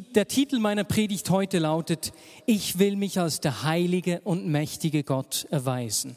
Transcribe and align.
der 0.00 0.26
Titel 0.26 0.58
meiner 0.58 0.84
Predigt 0.84 1.28
heute 1.28 1.58
lautet, 1.58 2.12
ich 2.46 2.78
will 2.78 2.96
mich 2.96 3.20
als 3.20 3.40
der 3.40 3.62
heilige 3.62 4.20
und 4.24 4.46
mächtige 4.46 5.04
Gott 5.04 5.46
erweisen. 5.50 6.16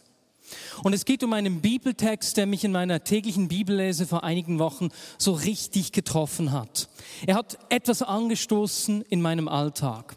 Und 0.83 0.93
es 0.93 1.03
geht 1.03 1.23
um 1.23 1.33
einen 1.33 1.59
Bibeltext, 1.59 2.37
der 2.37 2.45
mich 2.45 2.63
in 2.63 2.71
meiner 2.71 3.03
täglichen 3.03 3.49
Bibellese 3.49 4.05
vor 4.07 4.23
einigen 4.23 4.59
Wochen 4.59 4.89
so 5.17 5.33
richtig 5.33 5.91
getroffen 5.91 6.53
hat. 6.53 6.87
Er 7.25 7.35
hat 7.35 7.57
etwas 7.69 8.01
angestoßen 8.01 9.01
in 9.09 9.21
meinem 9.21 9.49
Alltag. 9.49 10.15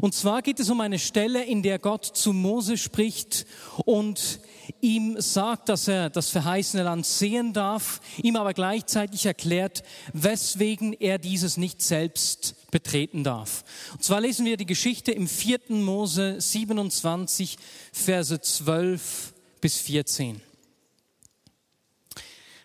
Und 0.00 0.14
zwar 0.14 0.40
geht 0.40 0.60
es 0.60 0.70
um 0.70 0.80
eine 0.80 0.98
Stelle, 0.98 1.44
in 1.44 1.62
der 1.62 1.78
Gott 1.78 2.04
zu 2.04 2.32
Mose 2.32 2.78
spricht 2.78 3.46
und 3.84 4.40
ihm 4.80 5.20
sagt, 5.20 5.68
dass 5.68 5.88
er 5.88 6.08
das 6.08 6.30
verheißene 6.30 6.84
Land 6.84 7.04
sehen 7.04 7.52
darf, 7.52 8.00
ihm 8.22 8.36
aber 8.36 8.54
gleichzeitig 8.54 9.26
erklärt, 9.26 9.82
weswegen 10.12 10.94
er 10.94 11.18
dieses 11.18 11.56
nicht 11.56 11.82
selbst 11.82 12.54
betreten 12.72 13.22
darf. 13.22 13.62
Und 13.92 14.02
zwar 14.02 14.20
lesen 14.20 14.44
wir 14.44 14.56
die 14.56 14.66
Geschichte 14.66 15.12
im 15.12 15.28
4. 15.28 15.60
Mose 15.68 16.40
27, 16.40 17.56
Verse 17.92 18.40
12 18.40 19.32
bis 19.60 19.78
14. 19.78 20.40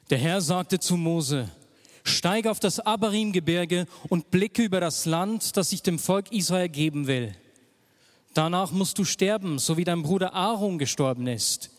Der 0.09 0.18
Herr 0.18 0.41
sagte 0.41 0.80
zu 0.80 0.98
Mose, 0.98 1.49
steige 2.04 2.49
auf 2.49 2.59
das 2.59 2.80
Abarim-Gebirge 2.80 3.85
und 4.09 4.32
blicke 4.32 4.63
über 4.63 4.80
das 4.80 5.05
Land, 5.05 5.58
das 5.58 5.72
ich 5.72 5.84
dem 5.84 5.99
Volk 5.99 6.32
Israel 6.32 6.70
geben 6.70 7.05
will. 7.05 7.35
Danach 8.34 8.71
musst 8.71 8.98
du 8.98 9.04
sterben, 9.04 9.60
so 9.60 9.77
wie 9.77 9.84
dein 9.84 10.04
Bruder 10.04 10.34
Aaron 10.34 10.80
gestorben 10.80 11.27
ist. 11.27 11.71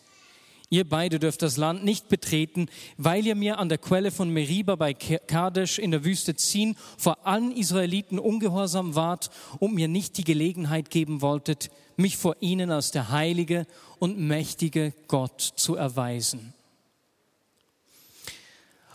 Ihr 0.71 0.87
beide 0.87 1.17
dürft 1.19 1.41
das 1.41 1.57
Land 1.57 1.83
nicht 1.83 2.09
betreten, 2.09 2.67
weil 2.97 3.25
ihr 3.25 3.33
mir 3.33 3.57
an 3.57 3.69
der 3.69 3.79
Quelle 3.79 4.11
von 4.11 4.29
Meriba 4.29 4.75
bei 4.75 4.93
Kadesh 4.93 5.79
in 5.79 5.89
der 5.89 6.05
Wüste 6.05 6.35
ziehen, 6.35 6.77
vor 6.97 7.25
allen 7.25 7.51
Israeliten 7.51 8.19
ungehorsam 8.19 8.93
wart 8.93 9.31
und 9.57 9.73
mir 9.73 9.87
nicht 9.87 10.17
die 10.17 10.23
Gelegenheit 10.23 10.91
geben 10.91 11.21
wolltet, 11.21 11.71
mich 11.97 12.17
vor 12.17 12.35
ihnen 12.39 12.69
als 12.69 12.91
der 12.91 13.09
heilige 13.09 13.65
und 13.97 14.19
mächtige 14.19 14.93
Gott 15.07 15.41
zu 15.41 15.75
erweisen. 15.75 16.53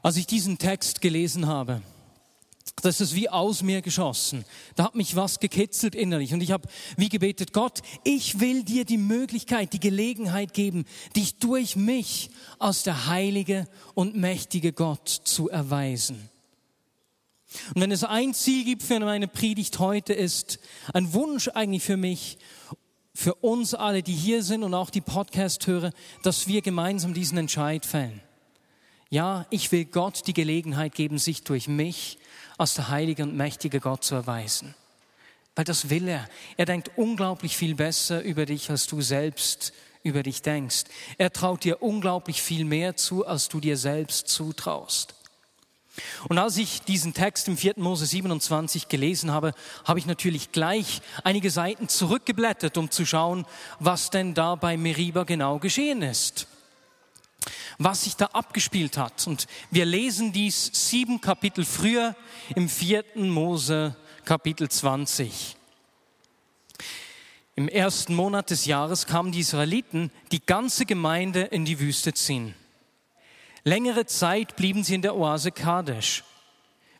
Als 0.01 0.17
ich 0.17 0.27
diesen 0.27 0.59
Text 0.59 1.01
gelesen 1.01 1.48
habe, 1.48 1.83
das 2.83 3.00
ist 3.00 3.14
wie 3.14 3.28
aus 3.28 3.62
mir 3.62 3.83
geschossen. 3.83 4.44
Da 4.77 4.84
hat 4.84 4.94
mich 4.94 5.17
was 5.17 5.41
gekitzelt 5.41 5.94
innerlich 5.94 6.34
und 6.34 6.42
ich 6.42 6.50
habe 6.50 6.69
wie 6.97 7.08
gebetet, 7.08 7.53
Gott, 7.53 7.80
ich 8.03 8.41
will 8.41 8.62
dir 8.62 8.84
die 8.84 8.98
Möglichkeit, 8.98 9.72
die 9.72 9.80
Gelegenheit 9.80 10.53
geben, 10.55 10.84
dich 11.17 11.39
durch 11.39 11.77
mich 11.77 12.30
als 12.58 12.83
der 12.83 13.06
heilige 13.06 13.67
und 13.95 14.17
mächtige 14.17 14.72
Gott 14.72 15.08
zu 15.08 15.48
erweisen. 15.48 16.28
Und 17.75 17.80
wenn 17.80 17.92
es 17.92 18.05
ein 18.05 18.34
Ziel 18.34 18.64
gibt 18.64 18.83
für 18.83 18.98
meine 18.98 19.28
Predigt 19.28 19.78
heute 19.78 20.12
ist, 20.12 20.58
ein 20.92 21.12
Wunsch 21.12 21.48
eigentlich 21.48 21.84
für 21.84 21.97
mich, 21.97 22.39
für 23.14 23.36
uns 23.36 23.75
alle, 23.75 24.02
die 24.02 24.12
hier 24.12 24.42
sind 24.42 24.64
und 24.64 24.75
auch 24.75 24.91
die 24.91 25.00
Podcast-Hörer, 25.00 25.92
dass 26.22 26.48
wir 26.48 26.62
gemeinsam 26.62 27.14
diesen 27.14 27.39
Entscheid 27.39 27.86
fällen. 27.86 28.20
Ja, 29.08 29.47
ich 29.50 29.70
will 29.70 29.84
Gott 29.84 30.27
die 30.27 30.34
Gelegenheit 30.34 30.97
geben, 30.97 31.19
sich 31.19 31.45
durch 31.45 31.69
mich 31.69 32.19
als 32.59 32.75
der 32.75 32.89
heilige 32.89 33.23
und 33.23 33.37
mächtige 33.37 33.81
Gott 33.81 34.05
zu 34.05 34.15
erweisen. 34.15 34.75
Weil 35.55 35.65
das 35.65 35.91
will 35.91 36.09
er. 36.09 36.29
Er 36.57 36.67
denkt 36.67 36.91
unglaublich 36.97 37.57
viel 37.57 37.75
besser 37.75 38.23
über 38.23 38.47
dich, 38.47 38.71
als 38.71 38.87
du 38.87 39.01
selbst 39.01 39.73
über 40.03 40.23
dich 40.23 40.43
denkst. 40.43 40.85
Er 41.17 41.33
traut 41.33 41.65
dir 41.65 41.83
unglaublich 41.83 42.43
viel 42.43 42.65
mehr 42.65 42.97
zu, 42.97 43.27
als 43.27 43.49
du 43.49 43.61
dir 43.61 43.77
selbst 43.77 44.29
zutraust. 44.29 45.15
Und 46.29 46.39
als 46.39 46.57
ich 46.57 46.83
diesen 46.83 47.15
Text 47.15 47.47
im 47.47 47.57
4. 47.57 47.75
Mose 47.77 48.05
27 48.05 48.89
gelesen 48.89 49.31
habe, 49.31 49.55
habe 49.85 50.01
ich 50.01 50.07
natürlich 50.07 50.51
gleich 50.51 51.01
einige 51.23 51.51
Seiten 51.51 51.89
zurückgeblättert, 51.89 52.77
um 52.77 52.91
zu 52.91 53.07
schauen, 53.07 53.47
was 53.79 54.11
denn 54.11 54.35
da 54.35 54.57
bei 54.57 54.77
Meriba 54.77 55.23
genau 55.23 55.61
geschehen 55.61 56.03
ist 56.03 56.49
was 57.79 58.05
sich 58.05 58.17
da 58.17 58.27
abgespielt 58.27 58.97
hat. 58.97 59.27
Und 59.27 59.47
wir 59.71 59.85
lesen 59.85 60.33
dies 60.33 60.71
sieben 60.73 61.21
Kapitel 61.21 61.65
früher 61.65 62.15
im 62.55 62.69
vierten 62.69 63.31
Mose 63.31 63.97
Kapitel 64.25 64.69
20. 64.69 65.57
Im 67.57 67.69
ersten 67.69 68.15
Monat 68.15 68.51
des 68.51 68.67
Jahres 68.67 69.07
kamen 69.07 69.31
die 69.31 69.41
Israeliten, 69.41 70.11
die 70.33 70.45
ganze 70.45 70.87
Gemeinde 70.87 71.43
in 71.43 71.65
die 71.65 71.79
Wüste 71.79 72.13
ziehen. 72.13 72.55
Längere 73.63 74.07
Zeit 74.07 74.57
blieben 74.57 74.83
sie 74.83 74.97
in 74.97 75.03
der 75.03 75.17
Oase 75.17 75.53
Kadesh. 75.53 76.25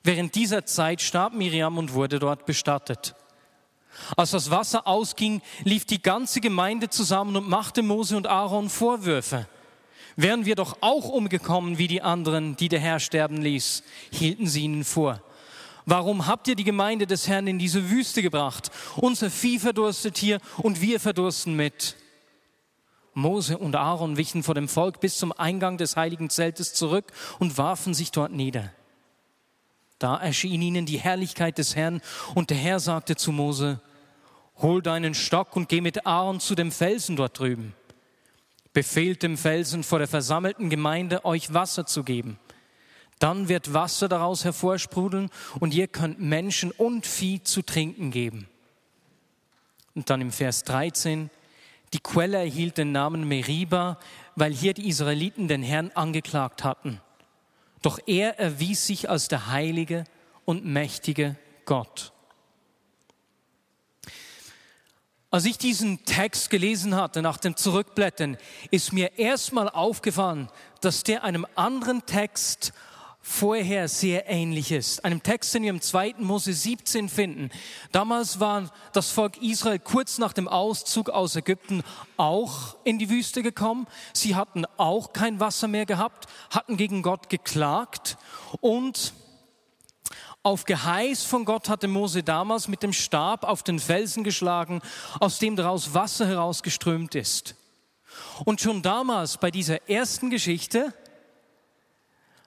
Während 0.03 0.35
dieser 0.35 0.65
Zeit 0.65 1.03
starb 1.03 1.35
Miriam 1.35 1.77
und 1.77 1.93
wurde 1.93 2.19
dort 2.19 2.47
bestattet. 2.47 3.15
Als 4.17 4.33
das 4.33 4.51
Wasser 4.51 4.87
ausging, 4.87 5.41
lief 5.65 5.85
die 5.85 6.03
ganze 6.03 6.41
Gemeinde 6.41 6.89
zusammen 6.89 7.37
und 7.37 7.49
machte 7.49 7.83
Mose 7.83 8.17
und 8.17 8.27
Aaron 8.27 8.69
Vorwürfe. 8.69 9.47
Wären 10.17 10.45
wir 10.45 10.55
doch 10.55 10.79
auch 10.81 11.09
umgekommen 11.09 11.79
wie 11.79 11.89
die 11.89 12.03
anderen, 12.03 12.57
die 12.57 12.69
der 12.69 12.81
Herr 12.81 13.01
sterben 13.01 13.43
ließ, 13.43 13.83
hielten 14.13 14.47
sie 14.47 14.63
ihnen 14.63 14.85
vor. 14.85 15.21
Warum 15.87 16.27
habt 16.27 16.49
ihr 16.49 16.55
die 16.55 16.65
Gemeinde 16.65 17.07
des 17.07 17.29
Herrn 17.29 17.47
in 17.47 17.59
diese 17.59 17.91
Wüste 17.91 18.23
gebracht? 18.23 18.71
Unser 18.97 19.31
Vieh 19.31 19.59
verdurstet 19.59 20.17
hier 20.17 20.39
und 20.59 20.81
wir 20.81 21.01
verdursten 21.01 21.57
mit. 21.57 21.97
Mose 23.13 23.59
und 23.59 23.77
Aaron 23.77 24.17
wichen 24.17 24.43
vor 24.43 24.55
dem 24.55 24.69
Volk 24.69 25.01
bis 25.01 25.19
zum 25.19 25.33
Eingang 25.33 25.77
des 25.77 25.97
heiligen 25.97 26.31
Zeltes 26.31 26.75
zurück 26.75 27.13
und 27.39 27.59
warfen 27.59 27.93
sich 27.93 28.13
dort 28.13 28.33
nieder. 28.33 28.73
Da 29.99 30.17
erschien 30.17 30.63
ihnen 30.63 30.87
die 30.87 30.99
Herrlichkeit 30.99 31.59
des 31.59 31.77
Herrn 31.77 32.01
und 32.35 32.51
der 32.51 32.57
Herr 32.57 32.81
sagte 32.81 33.15
zu 33.15 33.31
Mose, 33.31 33.81
hol 34.59 34.81
deinen 34.81 35.15
Stock 35.15 35.55
und 35.55 35.69
geh 35.69 35.81
mit 35.81 36.07
Aaron 36.07 36.41
zu 36.41 36.55
dem 36.55 36.73
Felsen 36.73 37.17
dort 37.17 37.39
drüben 37.39 37.75
befehlt 38.75 39.23
dem 39.23 39.39
Felsen 39.39 39.83
vor 39.83 40.01
der 40.01 40.09
versammelten 40.09 40.69
Gemeinde, 40.69 41.25
euch 41.25 41.55
Wasser 41.55 41.87
zu 41.87 42.05
geben. 42.05 42.39
Dann 43.19 43.49
wird 43.49 43.73
Wasser 43.73 44.09
daraus 44.09 44.45
hervorsprudeln 44.45 45.31
und 45.61 45.73
ihr 45.73 45.87
könnt 45.87 46.21
Menschen 46.21 46.73
und 46.73 47.07
Vieh 47.07 47.43
zu 47.43 47.63
trinken 47.63 48.11
geben. 48.11 48.49
Und 49.95 50.11
dann 50.11 50.21
im 50.21 50.33
Vers 50.33 50.65
13, 50.65 51.31
die 51.93 52.01
Quelle 52.01 52.39
erhielt 52.39 52.77
den 52.77 52.91
Namen 52.91 53.27
Meriba, 53.27 53.99
weil 54.35 54.53
hier 54.53 54.75
die 54.75 54.89
Israeliten 54.89 55.47
den 55.47 55.63
Herrn 55.63 55.93
angeklagt 55.95 56.65
hatten. 56.65 57.01
Doch 57.83 58.01
er 58.07 58.41
erwies 58.41 58.87
sich 58.87 59.09
als 59.09 59.29
der 59.29 59.49
heilige 59.49 60.05
und 60.45 60.65
mächtige 60.65 61.37
Gott. 61.65 62.14
Als 65.35 65.47
ich 65.47 65.59
diesen 65.59 66.05
Text 66.05 66.49
gelesen 66.49 66.95
hatte, 66.95 67.21
nach 67.21 67.39
dem 67.39 67.57
Zurückblättern, 67.57 68.37
ist 68.71 68.93
mir 68.93 69.19
erstmal 69.19 69.69
aufgefallen, 69.69 70.49
dass 70.81 71.03
der 71.03 71.25
einem 71.25 71.45
anderen 71.57 72.07
Text 72.07 72.73
vorher 73.21 73.89
sehr 73.89 74.31
ähnlich 74.31 74.71
ist. 74.71 75.05
Einem 75.05 75.25
Text, 75.25 75.53
den 75.53 75.65
wir 75.65 75.71
im 75.71 75.81
2. 75.81 76.15
Mose 76.19 76.53
17 76.53 77.09
finden. 77.09 77.51
Damals 77.91 78.39
war 78.39 78.71
das 78.93 79.11
Volk 79.11 79.43
Israel 79.43 79.81
kurz 79.81 80.19
nach 80.19 80.33
dem 80.33 80.47
Auszug 80.47 81.11
aus 81.11 81.35
Ägypten 81.35 81.83
auch 82.17 82.77
in 82.85 83.01
die 83.01 83.11
Wüste 83.11 83.43
gekommen. 83.43 83.89
Sie 84.13 84.37
hatten 84.37 84.65
auch 84.77 85.13
kein 85.13 85.41
Wasser 85.41 85.67
mehr 85.67 85.85
gehabt, 85.85 86.29
hatten 86.51 86.77
gegen 86.77 87.03
Gott 87.03 87.29
geklagt 87.29 88.19
und 88.61 89.15
auf 90.45 90.67
Geheiß 90.67 91.25
von 91.25 91.47
Gott 91.47 91.69
hatte 91.71 91.89
Mose 91.89 92.23
damals 92.23 92.69
mit 92.69 92.83
dem 92.83 92.93
Stab 92.93 93.45
auf 93.45 93.63
den 93.63 93.81
Felsen 93.81 94.25
geschlagen, 94.25 94.83
aus 95.19 95.39
dem 95.39 95.57
daraus 95.57 95.95
Wasser 95.95 96.27
herausgeströmt 96.27 97.15
ist. 97.15 97.57
Und 98.45 98.61
schon 98.61 98.83
damals 98.83 99.39
bei 99.39 99.51
dieser 99.51 99.89
ersten 99.89 100.29
Geschichte 100.31 100.93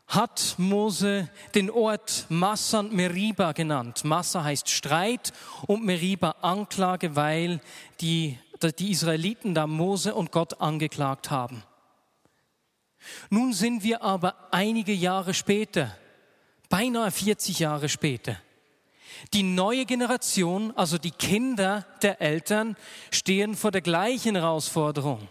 hat 0.05 0.55
Mose 0.57 1.27
den 1.55 1.71
Ort 1.71 2.27
Massa 2.29 2.79
und 2.79 2.93
Meriba 2.93 3.51
genannt. 3.51 4.05
Massa 4.05 4.43
heißt 4.43 4.69
Streit 4.69 5.33
und 5.65 5.83
Meriba 5.83 6.35
Anklage, 6.41 7.15
weil 7.15 7.59
die, 7.99 8.37
die 8.77 8.91
Israeliten 8.91 9.55
da 9.55 9.65
Mose 9.65 10.13
und 10.13 10.31
Gott 10.31 10.61
angeklagt 10.61 11.31
haben. 11.31 11.63
Nun 13.31 13.53
sind 13.53 13.83
wir 13.83 14.03
aber 14.03 14.35
einige 14.51 14.93
Jahre 14.93 15.33
später 15.33 15.95
beinahe 16.69 17.11
40 17.11 17.59
Jahre 17.59 17.89
später. 17.89 18.37
Die 19.33 19.43
neue 19.43 19.85
Generation, 19.85 20.71
also 20.75 20.97
die 20.97 21.11
Kinder 21.11 21.85
der 22.01 22.21
Eltern, 22.21 22.75
stehen 23.11 23.55
vor 23.55 23.71
der 23.71 23.81
gleichen 23.81 24.35
Herausforderung. 24.35 25.27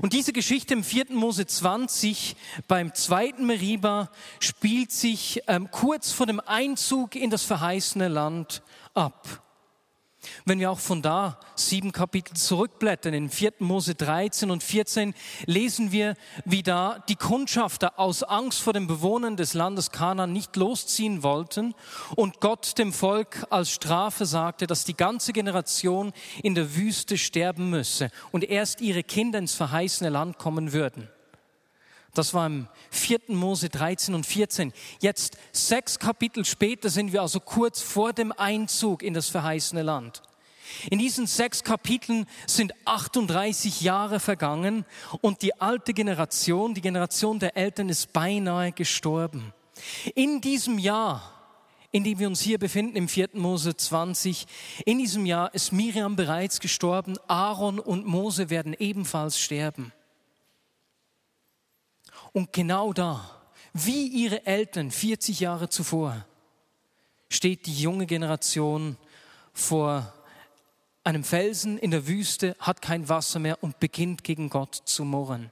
Und 0.00 0.14
diese 0.14 0.32
Geschichte 0.32 0.74
im 0.74 0.82
4. 0.82 1.06
Mose 1.10 1.46
20 1.46 2.36
beim 2.68 2.94
zweiten 2.94 3.46
Meriba 3.46 4.10
spielt 4.40 4.92
sich 4.92 5.42
ähm, 5.46 5.70
kurz 5.70 6.10
vor 6.10 6.26
dem 6.26 6.40
Einzug 6.40 7.14
in 7.14 7.28
das 7.28 7.44
verheißene 7.44 8.08
Land 8.08 8.62
ab. 8.94 9.42
Wenn 10.44 10.60
wir 10.60 10.70
auch 10.70 10.78
von 10.78 11.02
da 11.02 11.38
sieben 11.54 11.92
Kapitel 11.92 12.34
zurückblättern, 12.34 13.14
in 13.14 13.30
4. 13.30 13.54
Mose 13.60 13.94
13 13.94 14.50
und 14.50 14.62
14, 14.62 15.14
lesen 15.46 15.92
wir, 15.92 16.14
wie 16.44 16.62
da 16.62 17.04
die 17.08 17.16
Kundschafter 17.16 17.98
aus 17.98 18.22
Angst 18.22 18.60
vor 18.60 18.72
den 18.72 18.86
Bewohnern 18.86 19.36
des 19.36 19.54
Landes 19.54 19.90
Kanaan 19.90 20.32
nicht 20.32 20.56
losziehen 20.56 21.22
wollten 21.22 21.74
und 22.16 22.40
Gott 22.40 22.78
dem 22.78 22.92
Volk 22.92 23.46
als 23.50 23.70
Strafe 23.70 24.26
sagte, 24.26 24.66
dass 24.66 24.84
die 24.84 24.96
ganze 24.96 25.32
Generation 25.32 26.12
in 26.42 26.54
der 26.54 26.76
Wüste 26.76 27.18
sterben 27.18 27.70
müsse 27.70 28.10
und 28.32 28.44
erst 28.44 28.80
ihre 28.80 29.02
Kinder 29.02 29.38
ins 29.38 29.54
verheißene 29.54 30.10
Land 30.10 30.38
kommen 30.38 30.72
würden. 30.72 31.08
Das 32.14 32.34
war 32.34 32.46
im 32.46 32.68
4. 32.90 33.20
Mose 33.28 33.68
13 33.68 34.14
und 34.14 34.26
14. 34.26 34.72
Jetzt 35.00 35.36
sechs 35.52 35.98
Kapitel 35.98 36.44
später 36.44 36.88
sind 36.90 37.12
wir 37.12 37.22
also 37.22 37.40
kurz 37.40 37.80
vor 37.80 38.12
dem 38.12 38.32
Einzug 38.32 39.02
in 39.02 39.14
das 39.14 39.28
verheißene 39.28 39.82
Land. 39.82 40.22
In 40.90 40.98
diesen 40.98 41.26
sechs 41.26 41.64
Kapiteln 41.64 42.26
sind 42.46 42.72
38 42.84 43.80
Jahre 43.80 44.20
vergangen 44.20 44.84
und 45.20 45.42
die 45.42 45.58
alte 45.60 45.94
Generation, 45.94 46.74
die 46.74 46.80
Generation 46.80 47.38
der 47.38 47.56
Eltern 47.56 47.88
ist 47.88 48.12
beinahe 48.12 48.72
gestorben. 48.72 49.52
In 50.14 50.40
diesem 50.40 50.78
Jahr, 50.78 51.22
in 51.90 52.04
dem 52.04 52.18
wir 52.18 52.28
uns 52.28 52.40
hier 52.40 52.58
befinden, 52.58 52.96
im 52.96 53.08
4. 53.08 53.30
Mose 53.34 53.76
20, 53.76 54.46
in 54.84 54.98
diesem 54.98 55.24
Jahr 55.24 55.54
ist 55.54 55.72
Miriam 55.72 56.16
bereits 56.16 56.60
gestorben, 56.60 57.16
Aaron 57.28 57.78
und 57.78 58.06
Mose 58.06 58.50
werden 58.50 58.74
ebenfalls 58.78 59.38
sterben. 59.38 59.92
Und 62.32 62.52
genau 62.52 62.92
da, 62.92 63.28
wie 63.72 64.06
ihre 64.06 64.46
Eltern 64.46 64.90
40 64.90 65.40
Jahre 65.40 65.68
zuvor, 65.68 66.24
steht 67.28 67.66
die 67.66 67.80
junge 67.80 68.06
Generation 68.06 68.96
vor 69.52 70.12
einem 71.04 71.24
Felsen 71.24 71.78
in 71.78 71.90
der 71.90 72.06
Wüste, 72.06 72.56
hat 72.58 72.82
kein 72.82 73.08
Wasser 73.08 73.38
mehr 73.38 73.62
und 73.62 73.80
beginnt 73.80 74.24
gegen 74.24 74.50
Gott 74.50 74.74
zu 74.74 75.04
murren. 75.04 75.50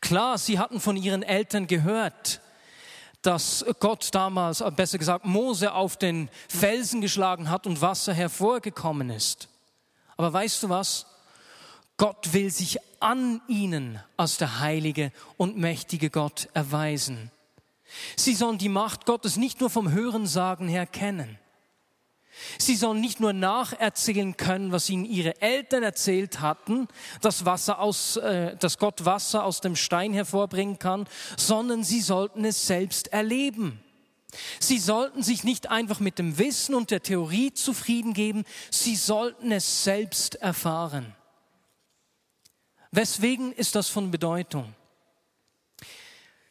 Klar, 0.00 0.36
sie 0.38 0.58
hatten 0.58 0.80
von 0.80 0.96
ihren 0.96 1.22
Eltern 1.22 1.66
gehört, 1.66 2.40
dass 3.22 3.64
Gott 3.80 4.08
damals, 4.12 4.62
besser 4.76 4.98
gesagt, 4.98 5.24
Mose 5.24 5.72
auf 5.72 5.96
den 5.96 6.28
Felsen 6.48 7.00
geschlagen 7.00 7.48
hat 7.48 7.66
und 7.66 7.80
Wasser 7.80 8.12
hervorgekommen 8.12 9.10
ist. 9.10 9.48
Aber 10.16 10.32
weißt 10.32 10.62
du 10.64 10.68
was? 10.68 11.06
Gott 12.02 12.32
will 12.32 12.50
sich 12.50 12.78
an 12.98 13.40
ihnen 13.46 14.00
als 14.16 14.36
der 14.36 14.58
heilige 14.58 15.12
und 15.36 15.56
mächtige 15.56 16.10
Gott 16.10 16.48
erweisen. 16.52 17.30
Sie 18.16 18.34
sollen 18.34 18.58
die 18.58 18.68
Macht 18.68 19.06
Gottes 19.06 19.36
nicht 19.36 19.60
nur 19.60 19.70
vom 19.70 19.92
Hörensagen 19.92 20.66
her 20.66 20.86
kennen. 20.86 21.38
Sie 22.58 22.74
sollen 22.74 23.00
nicht 23.00 23.20
nur 23.20 23.32
nacherzählen 23.32 24.36
können, 24.36 24.72
was 24.72 24.90
ihnen 24.90 25.04
ihre 25.04 25.40
Eltern 25.40 25.84
erzählt 25.84 26.40
hatten, 26.40 26.88
dass, 27.20 27.44
Wasser 27.44 27.78
aus, 27.78 28.16
äh, 28.16 28.56
dass 28.56 28.78
Gott 28.78 29.04
Wasser 29.04 29.44
aus 29.44 29.60
dem 29.60 29.76
Stein 29.76 30.12
hervorbringen 30.12 30.80
kann, 30.80 31.06
sondern 31.36 31.84
sie 31.84 32.00
sollten 32.00 32.44
es 32.44 32.66
selbst 32.66 33.12
erleben. 33.12 33.80
Sie 34.58 34.80
sollten 34.80 35.22
sich 35.22 35.44
nicht 35.44 35.70
einfach 35.70 36.00
mit 36.00 36.18
dem 36.18 36.36
Wissen 36.36 36.74
und 36.74 36.90
der 36.90 37.04
Theorie 37.04 37.54
zufrieden 37.54 38.12
geben, 38.12 38.42
sie 38.72 38.96
sollten 38.96 39.52
es 39.52 39.84
selbst 39.84 40.34
erfahren. 40.34 41.14
Weswegen 42.94 43.52
ist 43.52 43.74
das 43.74 43.88
von 43.88 44.10
Bedeutung? 44.10 44.74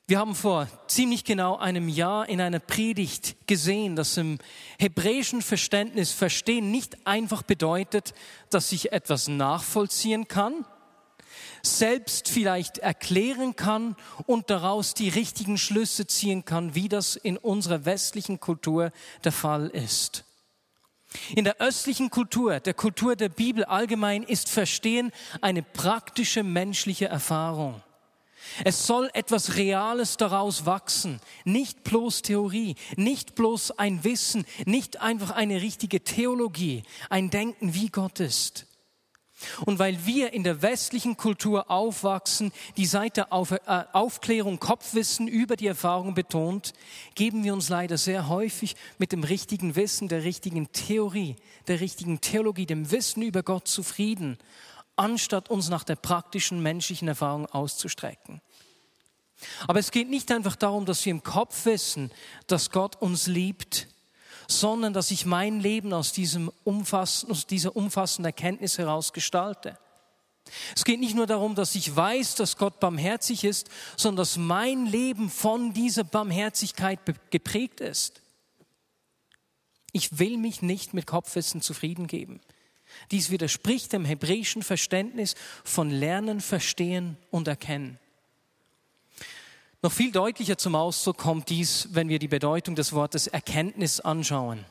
Wir 0.08 0.18
haben 0.18 0.34
vor 0.34 0.68
ziemlich 0.88 1.24
genau 1.24 1.58
einem 1.58 1.88
Jahr 1.88 2.28
in 2.28 2.42
einer 2.42 2.58
Predigt 2.58 3.48
gesehen, 3.48 3.96
dass 3.96 4.18
im 4.18 4.40
hebräischen 4.80 5.44
Verständnis 5.44 6.12
Verstehen 6.12 6.72
nicht 6.72 7.06
einfach 7.06 7.44
bedeutet, 7.44 8.16
dass 8.50 8.72
ich 8.72 8.92
etwas 8.92 9.28
nachvollziehen 9.28 10.28
kann, 10.28 10.66
selbst 11.62 12.28
vielleicht 12.28 12.80
erklären 12.80 13.56
kann 13.56 13.96
und 14.26 14.50
daraus 14.50 14.96
die 14.96 15.10
richtigen 15.10 15.60
Schlüsse 15.60 16.08
ziehen 16.08 16.44
kann, 16.44 16.74
wie 16.74 16.90
das 16.90 17.16
in 17.16 17.38
unserer 17.38 17.86
westlichen 17.86 18.40
Kultur 18.40 18.92
der 19.24 19.32
Fall 19.32 19.68
ist. 19.68 20.26
In 21.36 21.44
der 21.44 21.60
östlichen 21.60 22.10
Kultur, 22.10 22.60
der 22.60 22.74
Kultur 22.74 23.16
der 23.16 23.30
Bibel 23.30 23.66
allgemein, 23.66 24.24
ist 24.24 24.50
Verstehen 24.50 25.12
eine 25.42 25.62
praktische 25.62 26.44
menschliche 26.44 27.08
Erfahrung. 27.08 27.81
Es 28.63 28.88
soll 28.88 29.10
etwas 29.13 29.56
Reales 29.56 30.18
daraus 30.18 30.66
wachsen, 30.66 31.22
nicht 31.46 31.84
bloß 31.84 32.24
Theorie, 32.24 32.75
nicht 32.96 33.36
bloß 33.36 33.72
ein 33.78 34.04
Wissen, 34.04 34.46
nicht 34.66 35.02
einfach 35.02 35.31
eine 35.31 35.62
richtige 35.62 36.04
Theologie, 36.04 36.84
ein 37.10 37.30
Denken, 37.30 37.74
wie 37.74 37.90
Gott 37.90 38.19
ist. 38.19 38.66
Und 39.66 39.80
weil 39.80 40.06
wir 40.06 40.34
in 40.34 40.44
der 40.44 40.62
westlichen 40.62 41.18
Kultur 41.18 41.70
aufwachsen, 41.70 42.52
die 42.78 42.86
seit 42.86 43.18
der 43.18 43.28
äh, 43.32 43.84
Aufklärung 43.94 44.60
Kopfwissen 44.60 45.28
über 45.28 45.56
die 45.56 45.68
Erfahrung 45.68 46.14
betont, 46.14 46.74
geben 47.16 47.44
wir 47.44 47.54
uns 47.54 47.70
leider 47.70 47.98
sehr 47.98 48.28
häufig 48.28 48.76
mit 48.98 49.12
dem 49.12 49.24
richtigen 49.24 49.76
Wissen, 49.76 50.08
der 50.08 50.24
richtigen 50.24 50.72
Theorie, 50.72 51.36
der 51.68 51.80
richtigen 51.80 52.22
Theologie, 52.22 52.66
dem 52.66 52.92
Wissen 52.92 53.22
über 53.24 53.44
Gott 53.44 53.68
zufrieden, 53.68 54.38
anstatt 54.96 55.50
uns 55.50 55.70
nach 55.70 55.84
der 55.84 55.96
praktischen 55.96 56.62
menschlichen 56.62 57.08
Erfahrung 57.08 57.46
auszustrecken. 57.48 58.42
Aber 59.68 59.80
es 59.80 59.92
geht 59.92 60.10
nicht 60.10 60.32
einfach 60.32 60.56
darum, 60.56 60.86
dass 60.86 61.04
wir 61.06 61.12
im 61.12 61.24
Kopf 61.24 61.66
wissen, 61.66 62.12
dass 62.48 62.70
Gott 62.70 62.96
uns 63.02 63.28
liebt, 63.28 63.88
sondern 64.59 64.94
dass 64.94 65.12
ich 65.12 65.25
mein 65.25 65.59
Leben 65.59 65.94
aus, 65.94 66.12
diesem 66.12 66.51
umfassenden, 66.63 67.36
aus 67.36 67.48
dieser 67.48 67.75
umfassenden 67.75 68.30
Erkenntnis 68.30 68.77
heraus 68.77 69.13
gestalte. 69.13 69.77
Es 70.75 70.83
geht 70.83 71.00
nicht 71.00 71.15
nur 71.15 71.27
darum, 71.27 71.56
dass 71.56 71.75
ich 71.75 71.95
weiß, 71.95 72.36
dass 72.36 72.57
Gott 72.57 72.80
barmherzig 72.80 73.44
ist, 73.44 73.69
sondern 73.95 74.18
dass 74.24 74.38
mein 74.38 74.86
Leben 74.86 75.30
von 75.30 75.74
dieser 75.74 76.03
Barmherzigkeit 76.03 77.00
geprägt 77.30 77.80
ist. 77.80 78.21
Ich 79.92 80.19
will 80.19 80.38
mich 80.38 80.62
nicht 80.62 80.94
mit 80.94 81.06
Kopfwissen 81.06 81.62
zufrieden 81.62 82.07
geben. 82.07 82.42
Dies 83.12 83.30
widerspricht 83.30 83.94
dem 83.94 84.06
hebräischen 84.06 84.63
Verständnis 84.63 85.36
von 85.63 85.89
Lernen, 85.89 86.42
Verstehen 86.42 87.18
und 87.30 87.47
Erkennen. 87.47 88.00
Noch 89.83 89.92
viel 89.92 90.12
deutlicher 90.12 90.60
zum 90.60 90.75
Ausdruck 90.75 91.18
kommt 91.18 91.50
dies, 91.50 91.88
wenn 91.92 92.07
wir 92.07 92.19
die 92.19 92.28
Bedeutung 92.28 92.75
des 92.75 92.94
Wortes 92.94 93.25
Erkenntnis 93.25 94.00
anschauen. 94.00 94.63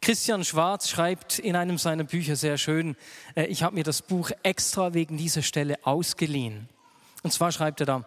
Christian 0.00 0.44
Schwarz 0.44 0.88
schreibt 0.88 1.38
in 1.38 1.54
einem 1.54 1.78
seiner 1.78 2.02
Bücher 2.02 2.34
sehr 2.34 2.58
schön, 2.58 2.96
äh, 3.36 3.44
ich 3.44 3.62
habe 3.62 3.76
mir 3.76 3.84
das 3.84 4.02
Buch 4.02 4.32
extra 4.42 4.92
wegen 4.92 5.16
dieser 5.16 5.42
Stelle 5.42 5.76
ausgeliehen. 5.86 6.68
Und 7.22 7.32
zwar 7.32 7.52
schreibt 7.52 7.78
er 7.78 7.86
da, 7.86 8.04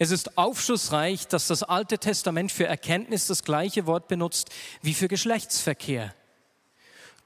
es 0.00 0.10
ist 0.10 0.36
aufschlussreich, 0.36 1.28
dass 1.28 1.46
das 1.46 1.62
Alte 1.62 1.98
Testament 1.98 2.50
für 2.50 2.66
Erkenntnis 2.66 3.28
das 3.28 3.44
gleiche 3.44 3.86
Wort 3.86 4.08
benutzt 4.08 4.50
wie 4.82 4.94
für 4.94 5.06
Geschlechtsverkehr. 5.06 6.12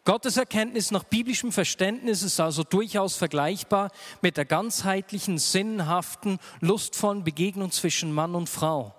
Gottes 0.07 0.37
Erkenntnis 0.37 0.93
nach 0.93 1.03
biblischem 1.03 1.51
Verständnis 1.51 2.23
ist 2.23 2.39
also 2.39 2.63
durchaus 2.63 3.17
vergleichbar 3.17 3.91
mit 4.23 4.37
der 4.37 4.45
ganzheitlichen, 4.45 5.37
sinnhaften, 5.37 6.39
lustvollen 6.61 7.25
Begegnung 7.25 7.73
zwischen 7.73 8.13
Mann 8.13 8.37
und 8.37 8.49
Frau. 8.49 8.95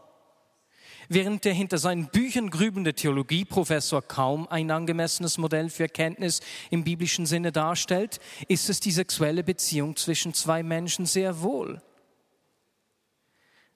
Während 1.07 1.45
der 1.45 1.53
hinter 1.53 1.77
seinen 1.77 2.07
Büchern 2.07 2.49
grübende 2.49 2.93
Theologieprofessor 2.93 4.01
kaum 4.01 4.49
ein 4.49 4.69
angemessenes 4.69 5.37
Modell 5.37 5.69
für 5.69 5.83
Erkenntnis 5.83 6.41
im 6.71 6.83
biblischen 6.83 7.25
Sinne 7.25 7.53
darstellt, 7.53 8.19
ist 8.49 8.69
es 8.69 8.81
die 8.81 8.91
sexuelle 8.91 9.45
Beziehung 9.45 9.95
zwischen 9.95 10.33
zwei 10.33 10.61
Menschen 10.61 11.05
sehr 11.05 11.41
wohl. 11.41 11.81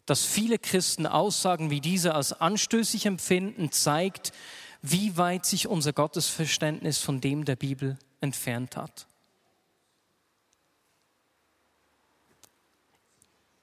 Dass 0.06 0.25
viele 0.25 0.60
Christen 0.60 1.08
Aussagen 1.08 1.70
wie 1.70 1.79
diese 1.79 2.13
als 2.13 2.34
anstößig 2.34 3.06
empfinden, 3.06 3.72
zeigt, 3.72 4.34
wie 4.82 5.18
weit 5.18 5.46
sich 5.46 5.68
unser 5.68 5.94
Gottesverständnis 5.94 6.98
von 7.00 7.22
dem 7.22 7.46
der 7.46 7.56
Bibel 7.56 7.98
entfernt 8.20 8.78
hat. 8.78 9.08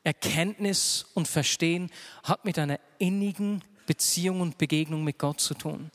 Erkenntnis 0.04 1.06
und 1.14 1.28
Verstehen 1.28 1.90
hat 2.22 2.44
mit 2.44 2.58
einer 2.58 2.80
innigen 2.98 3.62
Beziehung 3.86 4.40
und 4.40 4.58
Begegnung 4.58 5.04
mit 5.04 5.18
Gott 5.18 5.40
zu 5.40 5.54
tun. 5.54 5.90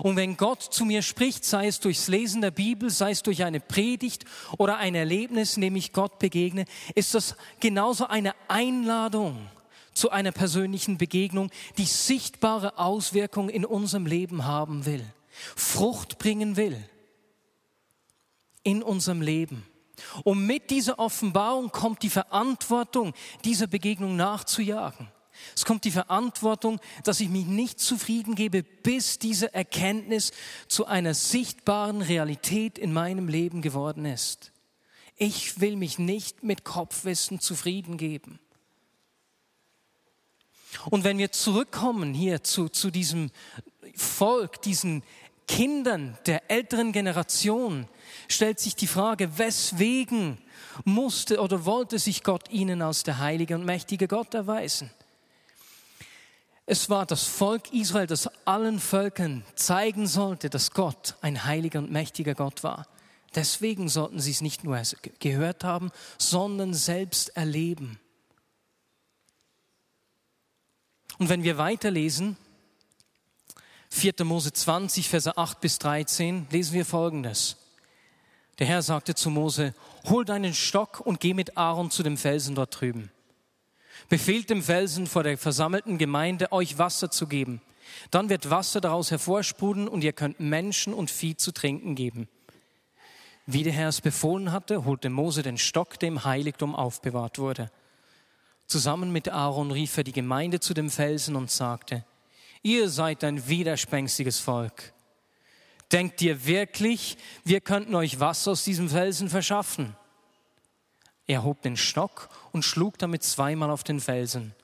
Und 0.00 0.16
wenn 0.16 0.36
Gott 0.36 0.62
zu 0.62 0.84
mir 0.84 1.02
spricht, 1.02 1.44
sei 1.44 1.66
es 1.66 1.80
durchs 1.80 2.08
Lesen 2.08 2.40
der 2.40 2.50
Bibel, 2.50 2.90
sei 2.90 3.10
es 3.10 3.22
durch 3.22 3.44
eine 3.44 3.60
Predigt 3.60 4.24
oder 4.58 4.78
ein 4.78 4.94
Erlebnis, 4.94 5.56
in 5.56 5.62
dem 5.62 5.76
ich 5.76 5.92
Gott 5.92 6.18
begegne, 6.18 6.64
ist 6.94 7.14
das 7.14 7.36
genauso 7.60 8.06
eine 8.06 8.34
Einladung 8.48 9.48
zu 9.94 10.10
einer 10.10 10.32
persönlichen 10.32 10.98
Begegnung, 10.98 11.50
die 11.78 11.84
sichtbare 11.84 12.78
Auswirkungen 12.78 13.48
in 13.48 13.64
unserem 13.64 14.06
Leben 14.06 14.44
haben 14.44 14.86
will, 14.86 15.04
Frucht 15.56 16.18
bringen 16.18 16.56
will 16.56 16.82
in 18.62 18.82
unserem 18.82 19.22
Leben. 19.22 19.66
Und 20.24 20.46
mit 20.46 20.70
dieser 20.70 20.98
Offenbarung 20.98 21.70
kommt 21.70 22.02
die 22.02 22.10
Verantwortung, 22.10 23.14
dieser 23.44 23.66
Begegnung 23.66 24.16
nachzujagen. 24.16 25.08
Es 25.56 25.64
kommt 25.64 25.84
die 25.84 25.90
Verantwortung, 25.90 26.80
dass 27.04 27.20
ich 27.20 27.28
mich 27.28 27.46
nicht 27.46 27.80
zufrieden 27.80 28.34
gebe, 28.34 28.62
bis 28.62 29.18
diese 29.18 29.52
Erkenntnis 29.54 30.32
zu 30.68 30.86
einer 30.86 31.14
sichtbaren 31.14 32.02
Realität 32.02 32.78
in 32.78 32.92
meinem 32.92 33.28
Leben 33.28 33.62
geworden 33.62 34.04
ist. 34.04 34.52
Ich 35.16 35.60
will 35.60 35.76
mich 35.76 35.98
nicht 35.98 36.42
mit 36.42 36.64
Kopfwissen 36.64 37.40
zufrieden 37.40 37.96
geben. 37.96 38.38
Und 40.90 41.04
wenn 41.04 41.18
wir 41.18 41.32
zurückkommen 41.32 42.14
hier 42.14 42.42
zu, 42.42 42.68
zu 42.68 42.90
diesem 42.90 43.30
Volk, 43.94 44.62
diesen 44.62 45.02
Kindern 45.48 46.16
der 46.26 46.50
älteren 46.50 46.92
Generation, 46.92 47.86
stellt 48.28 48.60
sich 48.60 48.74
die 48.76 48.86
Frage, 48.86 49.38
weswegen 49.38 50.38
musste 50.84 51.40
oder 51.40 51.64
wollte 51.64 51.98
sich 51.98 52.22
Gott 52.22 52.50
ihnen 52.50 52.80
als 52.82 53.02
der 53.02 53.18
heilige 53.18 53.54
und 53.54 53.64
mächtige 53.64 54.08
Gott 54.08 54.34
erweisen? 54.34 54.90
Es 56.64 56.88
war 56.88 57.06
das 57.06 57.24
Volk 57.24 57.72
Israel, 57.72 58.06
das 58.06 58.30
allen 58.46 58.78
Völkern 58.78 59.44
zeigen 59.56 60.06
sollte, 60.06 60.48
dass 60.48 60.70
Gott 60.70 61.16
ein 61.20 61.44
heiliger 61.44 61.80
und 61.80 61.90
mächtiger 61.90 62.34
Gott 62.34 62.62
war. 62.62 62.86
Deswegen 63.34 63.88
sollten 63.88 64.20
sie 64.20 64.30
es 64.30 64.40
nicht 64.40 64.62
nur 64.62 64.80
gehört 65.18 65.64
haben, 65.64 65.90
sondern 66.18 66.72
selbst 66.72 67.36
erleben. 67.36 67.98
Und 71.22 71.28
wenn 71.28 71.44
wir 71.44 71.56
weiterlesen, 71.56 72.36
4. 73.90 74.24
Mose 74.24 74.52
20, 74.52 75.08
Verse 75.08 75.36
8 75.36 75.60
bis 75.60 75.78
13, 75.78 76.48
lesen 76.50 76.74
wir 76.74 76.84
Folgendes. 76.84 77.58
Der 78.58 78.66
Herr 78.66 78.82
sagte 78.82 79.14
zu 79.14 79.30
Mose, 79.30 79.72
hol 80.08 80.24
deinen 80.24 80.52
Stock 80.52 80.98
und 80.98 81.20
geh 81.20 81.32
mit 81.32 81.56
Aaron 81.56 81.92
zu 81.92 82.02
dem 82.02 82.16
Felsen 82.16 82.56
dort 82.56 82.80
drüben. 82.80 83.12
Befehlt 84.08 84.50
dem 84.50 84.64
Felsen 84.64 85.06
vor 85.06 85.22
der 85.22 85.38
versammelten 85.38 85.96
Gemeinde, 85.96 86.50
euch 86.50 86.78
Wasser 86.78 87.08
zu 87.08 87.28
geben. 87.28 87.62
Dann 88.10 88.28
wird 88.28 88.50
Wasser 88.50 88.80
daraus 88.80 89.12
hervorsprudeln 89.12 89.86
und 89.86 90.02
ihr 90.02 90.14
könnt 90.14 90.40
Menschen 90.40 90.92
und 90.92 91.08
Vieh 91.08 91.36
zu 91.36 91.52
trinken 91.52 91.94
geben. 91.94 92.26
Wie 93.46 93.62
der 93.62 93.72
Herr 93.72 93.90
es 93.90 94.00
befohlen 94.00 94.50
hatte, 94.50 94.84
holte 94.84 95.08
Mose 95.08 95.42
den 95.44 95.56
Stock, 95.56 96.00
der 96.00 96.08
im 96.08 96.24
Heiligtum 96.24 96.74
aufbewahrt 96.74 97.38
wurde. 97.38 97.70
Zusammen 98.72 99.12
mit 99.12 99.28
Aaron 99.28 99.70
rief 99.70 99.98
er 99.98 100.02
die 100.02 100.12
Gemeinde 100.12 100.58
zu 100.58 100.72
dem 100.72 100.88
Felsen 100.88 101.36
und 101.36 101.50
sagte, 101.50 102.06
ihr 102.62 102.88
seid 102.88 103.22
ein 103.22 103.46
widerspenstiges 103.46 104.40
Volk. 104.40 104.94
Denkt 105.92 106.22
ihr 106.22 106.46
wirklich, 106.46 107.18
wir 107.44 107.60
könnten 107.60 107.94
euch 107.94 108.18
Wasser 108.18 108.52
aus 108.52 108.64
diesem 108.64 108.88
Felsen 108.88 109.28
verschaffen? 109.28 109.94
Er 111.26 111.44
hob 111.44 111.60
den 111.60 111.76
Stock 111.76 112.30
und 112.52 112.64
schlug 112.64 112.96
damit 112.96 113.22
zweimal 113.24 113.70
auf 113.70 113.84
den 113.84 114.00
Felsen. 114.00 114.54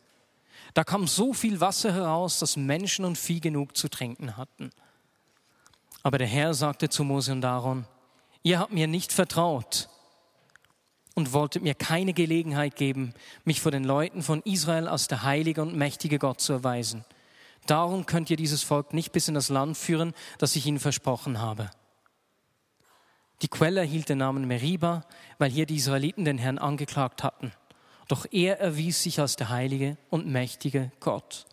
Da 0.72 0.84
kam 0.84 1.06
so 1.06 1.34
viel 1.34 1.60
Wasser 1.60 1.92
heraus, 1.92 2.38
dass 2.38 2.56
Menschen 2.56 3.04
und 3.04 3.18
Vieh 3.18 3.40
genug 3.40 3.76
zu 3.76 3.90
trinken 3.90 4.38
hatten. 4.38 4.70
Aber 6.02 6.16
der 6.16 6.28
Herr 6.28 6.54
sagte 6.54 6.88
zu 6.88 7.04
Mose 7.04 7.32
und 7.32 7.44
Aaron, 7.44 7.84
ihr 8.42 8.58
habt 8.58 8.72
mir 8.72 8.86
nicht 8.86 9.12
vertraut 9.12 9.90
und 11.18 11.32
wolltet 11.32 11.64
mir 11.64 11.74
keine 11.74 12.12
Gelegenheit 12.12 12.76
geben, 12.76 13.12
mich 13.44 13.60
vor 13.60 13.72
den 13.72 13.82
Leuten 13.82 14.22
von 14.22 14.40
Israel 14.42 14.86
als 14.86 15.08
der 15.08 15.24
heilige 15.24 15.62
und 15.62 15.74
mächtige 15.74 16.20
Gott 16.20 16.40
zu 16.40 16.52
erweisen. 16.52 17.04
Darum 17.66 18.06
könnt 18.06 18.30
ihr 18.30 18.36
dieses 18.36 18.62
Volk 18.62 18.94
nicht 18.94 19.10
bis 19.10 19.26
in 19.26 19.34
das 19.34 19.48
Land 19.48 19.76
führen, 19.76 20.14
das 20.38 20.54
ich 20.54 20.64
ihnen 20.64 20.78
versprochen 20.78 21.40
habe. 21.40 21.72
Die 23.42 23.48
Quelle 23.48 23.80
erhielt 23.80 24.08
den 24.08 24.18
Namen 24.18 24.46
Meriba, 24.46 25.04
weil 25.38 25.50
hier 25.50 25.66
die 25.66 25.74
Israeliten 25.74 26.24
den 26.24 26.38
Herrn 26.38 26.58
angeklagt 26.58 27.24
hatten. 27.24 27.50
Doch 28.06 28.24
er 28.30 28.60
erwies 28.60 29.02
sich 29.02 29.18
als 29.18 29.34
der 29.34 29.48
heilige 29.48 29.96
und 30.10 30.28
mächtige 30.28 30.92
Gott. 31.00 31.46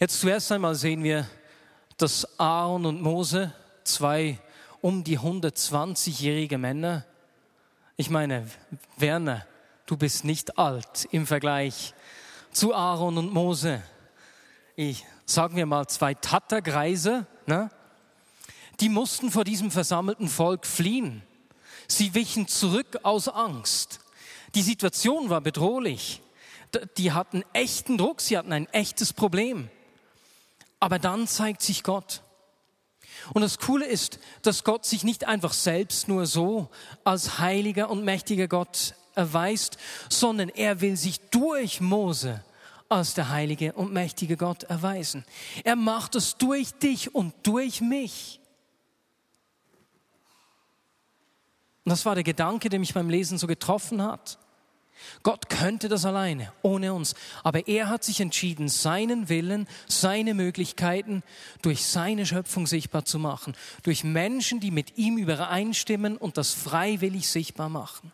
Jetzt 0.00 0.18
zuerst 0.18 0.50
einmal 0.50 0.74
sehen 0.74 1.04
wir, 1.04 1.28
dass 1.96 2.40
Aaron 2.40 2.86
und 2.86 3.00
Mose, 3.02 3.54
zwei 3.84 4.40
um 4.80 5.04
die 5.04 5.20
120-jährige 5.20 6.58
Männer, 6.58 7.04
ich 7.96 8.10
meine, 8.10 8.46
Werner, 8.96 9.46
du 9.86 9.96
bist 9.96 10.24
nicht 10.24 10.58
alt 10.58 11.08
im 11.12 11.26
Vergleich 11.26 11.94
zu 12.52 12.74
Aaron 12.74 13.16
und 13.16 13.32
Mose. 13.32 13.82
Ich, 14.76 15.06
sagen 15.24 15.56
wir 15.56 15.64
mal 15.64 15.86
zwei 15.86 16.12
Tattergreise, 16.12 17.26
ne? 17.46 17.70
die 18.80 18.90
mussten 18.90 19.30
vor 19.30 19.44
diesem 19.44 19.70
versammelten 19.70 20.28
Volk 20.28 20.66
fliehen. 20.66 21.22
Sie 21.88 22.14
wichen 22.14 22.48
zurück 22.48 22.98
aus 23.02 23.28
Angst. 23.28 24.00
Die 24.54 24.62
Situation 24.62 25.30
war 25.30 25.40
bedrohlich. 25.40 26.20
Die 26.98 27.12
hatten 27.12 27.44
echten 27.54 27.96
Druck, 27.96 28.20
sie 28.20 28.36
hatten 28.36 28.52
ein 28.52 28.66
echtes 28.72 29.14
Problem. 29.14 29.70
Aber 30.80 30.98
dann 30.98 31.26
zeigt 31.26 31.62
sich 31.62 31.82
Gott. 31.82 32.22
Und 33.32 33.42
das 33.42 33.58
Coole 33.58 33.86
ist, 33.86 34.18
dass 34.42 34.64
Gott 34.64 34.84
sich 34.84 35.04
nicht 35.04 35.24
einfach 35.24 35.52
selbst 35.52 36.08
nur 36.08 36.26
so 36.26 36.68
als 37.04 37.38
heiliger 37.38 37.90
und 37.90 38.04
mächtiger 38.04 38.48
Gott 38.48 38.94
erweist, 39.14 39.78
sondern 40.08 40.48
er 40.48 40.80
will 40.80 40.96
sich 40.96 41.20
durch 41.30 41.80
Mose 41.80 42.44
als 42.88 43.14
der 43.14 43.30
heilige 43.30 43.72
und 43.72 43.92
mächtige 43.92 44.36
Gott 44.36 44.62
erweisen. 44.64 45.24
Er 45.64 45.76
macht 45.76 46.14
es 46.14 46.36
durch 46.36 46.72
dich 46.72 47.14
und 47.14 47.34
durch 47.42 47.80
mich. 47.80 48.40
Und 51.84 51.90
das 51.90 52.04
war 52.04 52.14
der 52.14 52.24
Gedanke, 52.24 52.68
der 52.68 52.78
mich 52.78 52.94
beim 52.94 53.08
Lesen 53.08 53.38
so 53.38 53.46
getroffen 53.46 54.02
hat. 54.02 54.38
Gott 55.22 55.48
könnte 55.48 55.88
das 55.88 56.04
alleine, 56.04 56.52
ohne 56.62 56.92
uns. 56.94 57.14
Aber 57.42 57.68
er 57.68 57.88
hat 57.88 58.04
sich 58.04 58.20
entschieden, 58.20 58.68
seinen 58.68 59.28
Willen, 59.28 59.68
seine 59.88 60.34
Möglichkeiten 60.34 61.22
durch 61.62 61.84
seine 61.84 62.26
Schöpfung 62.26 62.66
sichtbar 62.66 63.04
zu 63.04 63.18
machen. 63.18 63.54
Durch 63.82 64.04
Menschen, 64.04 64.60
die 64.60 64.70
mit 64.70 64.98
ihm 64.98 65.18
übereinstimmen 65.18 66.16
und 66.16 66.36
das 66.36 66.52
freiwillig 66.52 67.28
sichtbar 67.28 67.68
machen. 67.68 68.12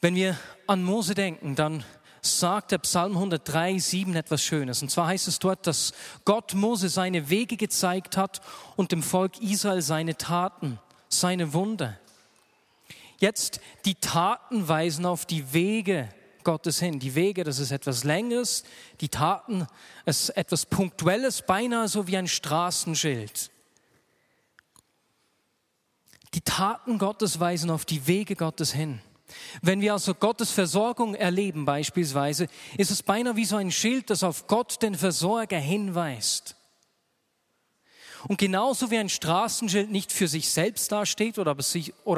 Wenn 0.00 0.14
wir 0.14 0.36
an 0.66 0.82
Mose 0.82 1.14
denken, 1.14 1.54
dann 1.54 1.84
sagt 2.20 2.70
der 2.70 2.78
Psalm 2.78 3.12
103, 3.12 3.78
7 3.78 4.14
etwas 4.14 4.42
Schönes. 4.42 4.82
Und 4.82 4.90
zwar 4.90 5.08
heißt 5.08 5.28
es 5.28 5.38
dort, 5.38 5.66
dass 5.66 5.92
Gott 6.24 6.54
Mose 6.54 6.88
seine 6.88 7.30
Wege 7.30 7.56
gezeigt 7.56 8.16
hat 8.16 8.40
und 8.76 8.92
dem 8.92 9.02
Volk 9.02 9.40
Israel 9.40 9.82
seine 9.82 10.16
Taten 10.16 10.78
seine 11.12 11.52
Wunder. 11.52 11.98
Jetzt 13.22 13.60
die 13.84 13.94
Taten 13.94 14.66
weisen 14.66 15.06
auf 15.06 15.26
die 15.26 15.52
Wege 15.52 16.08
Gottes 16.42 16.80
hin. 16.80 16.98
Die 16.98 17.14
Wege, 17.14 17.44
das 17.44 17.60
ist 17.60 17.70
etwas 17.70 18.02
Längeres. 18.02 18.64
Die 19.00 19.10
Taten 19.10 19.68
ist 20.04 20.30
etwas 20.30 20.66
Punktuelles, 20.66 21.42
beinahe 21.42 21.86
so 21.86 22.08
wie 22.08 22.16
ein 22.16 22.26
Straßenschild. 22.26 23.52
Die 26.34 26.40
Taten 26.40 26.98
Gottes 26.98 27.38
weisen 27.38 27.70
auf 27.70 27.84
die 27.84 28.08
Wege 28.08 28.34
Gottes 28.34 28.72
hin. 28.72 29.00
Wenn 29.60 29.80
wir 29.80 29.92
also 29.92 30.14
Gottes 30.14 30.50
Versorgung 30.50 31.14
erleben 31.14 31.64
beispielsweise, 31.64 32.48
ist 32.76 32.90
es 32.90 33.04
beinahe 33.04 33.36
wie 33.36 33.44
so 33.44 33.54
ein 33.54 33.70
Schild, 33.70 34.10
das 34.10 34.24
auf 34.24 34.48
Gott, 34.48 34.82
den 34.82 34.96
Versorger, 34.96 35.58
hinweist. 35.58 36.56
Und 38.28 38.38
genauso 38.38 38.90
wie 38.90 38.98
ein 38.98 39.08
Straßenschild 39.08 39.90
nicht 39.90 40.12
für 40.12 40.28
sich 40.28 40.50
selbst 40.50 40.92
dasteht 40.92 41.38
oder 41.38 41.52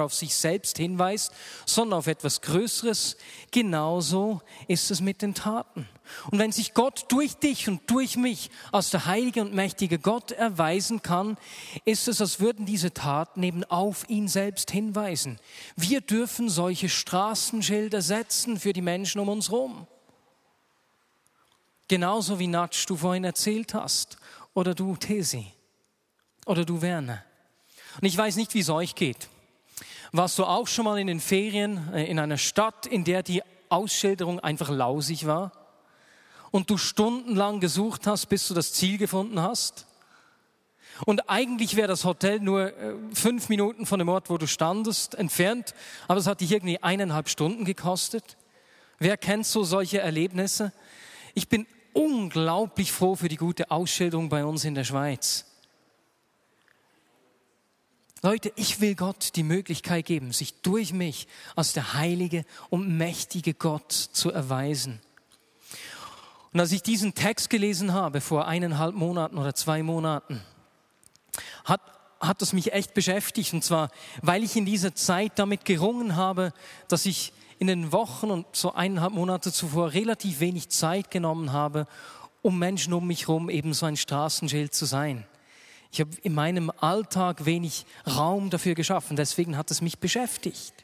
auf 0.04 0.14
sich 0.14 0.34
selbst 0.34 0.76
hinweist, 0.76 1.32
sondern 1.66 1.99
auf 1.99 2.06
etwas 2.06 2.40
Größeres, 2.42 3.16
genauso 3.50 4.42
ist 4.68 4.90
es 4.90 5.00
mit 5.00 5.23
den 5.23 5.34
Taten. 5.34 5.88
Und 6.30 6.38
wenn 6.38 6.52
sich 6.52 6.75
Gott 6.75 7.06
durch 7.08 7.34
dich 7.34 7.68
und 7.68 7.90
durch 7.90 8.16
mich 8.16 8.50
als 8.73 8.90
der 8.90 9.06
heilige 9.06 9.40
und 9.40 9.54
mächtige 9.54 9.99
Gott 9.99 10.32
erweisen 10.32 11.00
kann, 11.00 11.38
ist 11.87 12.08
es, 12.08 12.20
als 12.20 12.40
würden 12.40 12.66
diese 12.66 12.92
Taten 12.92 13.42
eben 13.42 13.64
auf 13.64 14.08
ihn 14.11 14.28
selbst 14.28 14.70
hinweisen. 14.70 15.38
Wir 15.76 16.02
dürfen 16.02 16.50
solche 16.50 16.90
Straßenschilder 16.90 18.02
setzen 18.02 18.61
für 18.61 18.75
die 18.75 18.82
Menschen 18.82 19.20
um 19.20 19.30
uns 19.30 19.50
herum. 19.50 19.87
Genauso 21.88 22.38
wie 22.38 22.46
Natsch 22.46 22.84
du 22.87 22.96
vorhin 22.96 23.25
erzählt 23.25 23.73
hast 23.73 24.18
oder 24.52 24.75
du 24.75 24.96
Tesi. 24.96 25.53
Oder 26.44 26.64
du 26.64 26.82
Werner. 26.82 27.22
Und 28.00 28.06
ich 28.06 28.16
weiß 28.16 28.36
nicht, 28.36 28.54
wie 28.54 28.60
es 28.60 28.70
euch 28.70 28.94
geht. 28.94 29.28
Warst 30.12 30.38
du 30.38 30.44
auch 30.44 30.68
schon 30.68 30.84
mal 30.84 30.98
in 30.98 31.06
den 31.06 31.20
Ferien 31.20 31.92
äh, 31.92 32.04
in 32.04 32.18
einer 32.18 32.38
Stadt, 32.38 32.86
in 32.86 33.04
der 33.04 33.22
die 33.22 33.42
Ausschilderung 33.68 34.40
einfach 34.40 34.70
lausig 34.70 35.26
war 35.26 35.52
und 36.50 36.70
du 36.70 36.76
stundenlang 36.76 37.60
gesucht 37.60 38.06
hast, 38.06 38.26
bis 38.26 38.46
du 38.46 38.54
das 38.54 38.72
Ziel 38.72 38.98
gefunden 38.98 39.40
hast? 39.40 39.86
Und 41.04 41.28
eigentlich 41.28 41.74
wäre 41.74 41.88
das 41.88 42.04
Hotel 42.04 42.38
nur 42.38 42.76
äh, 42.76 42.94
fünf 43.12 43.48
Minuten 43.48 43.86
von 43.86 43.98
dem 43.98 44.08
Ort, 44.08 44.30
wo 44.30 44.38
du 44.38 44.46
standest, 44.46 45.16
entfernt, 45.16 45.74
aber 46.06 46.20
es 46.20 46.26
hat 46.26 46.40
dich 46.40 46.52
irgendwie 46.52 46.80
eineinhalb 46.80 47.28
Stunden 47.28 47.64
gekostet. 47.64 48.36
Wer 48.98 49.16
kennt 49.16 49.46
so 49.46 49.64
solche 49.64 49.98
Erlebnisse? 49.98 50.72
Ich 51.34 51.48
bin 51.48 51.66
unglaublich 51.92 52.92
froh 52.92 53.16
für 53.16 53.28
die 53.28 53.36
gute 53.36 53.70
Ausschilderung 53.72 54.28
bei 54.28 54.44
uns 54.44 54.64
in 54.64 54.76
der 54.76 54.84
Schweiz. 54.84 55.46
Leute, 58.24 58.54
ich 58.56 58.80
will 58.80 58.94
Gott 58.94 59.36
die 59.36 59.42
Möglichkeit 59.42 60.06
geben, 60.06 60.32
sich 60.32 60.54
durch 60.62 60.94
mich 60.94 61.28
als 61.56 61.74
der 61.74 61.92
heilige 61.92 62.46
und 62.70 62.96
mächtige 62.96 63.52
Gott 63.52 63.92
zu 63.92 64.32
erweisen. 64.32 64.98
Und 66.50 66.58
als 66.58 66.72
ich 66.72 66.82
diesen 66.82 67.14
Text 67.14 67.50
gelesen 67.50 67.92
habe 67.92 68.22
vor 68.22 68.46
eineinhalb 68.46 68.94
Monaten 68.94 69.36
oder 69.36 69.54
zwei 69.54 69.82
Monaten, 69.82 70.40
hat, 71.66 71.82
hat 72.18 72.40
das 72.40 72.54
mich 72.54 72.72
echt 72.72 72.94
beschäftigt. 72.94 73.52
Und 73.52 73.62
zwar, 73.62 73.90
weil 74.22 74.42
ich 74.42 74.56
in 74.56 74.64
dieser 74.64 74.94
Zeit 74.94 75.32
damit 75.38 75.66
gerungen 75.66 76.16
habe, 76.16 76.54
dass 76.88 77.04
ich 77.04 77.34
in 77.58 77.66
den 77.66 77.92
Wochen 77.92 78.30
und 78.30 78.46
so 78.52 78.72
eineinhalb 78.72 79.12
Monate 79.12 79.52
zuvor 79.52 79.92
relativ 79.92 80.40
wenig 80.40 80.70
Zeit 80.70 81.10
genommen 81.10 81.52
habe, 81.52 81.86
um 82.40 82.58
Menschen 82.58 82.94
um 82.94 83.06
mich 83.06 83.28
herum 83.28 83.50
eben 83.50 83.74
so 83.74 83.84
ein 83.84 83.98
Straßenschild 83.98 84.72
zu 84.72 84.86
sein. 84.86 85.26
Ich 85.94 86.00
habe 86.00 86.10
in 86.24 86.34
meinem 86.34 86.72
Alltag 86.80 87.44
wenig 87.44 87.86
Raum 88.04 88.50
dafür 88.50 88.74
geschaffen, 88.74 89.14
deswegen 89.14 89.56
hat 89.56 89.70
es 89.70 89.80
mich 89.80 90.00
beschäftigt. 90.00 90.74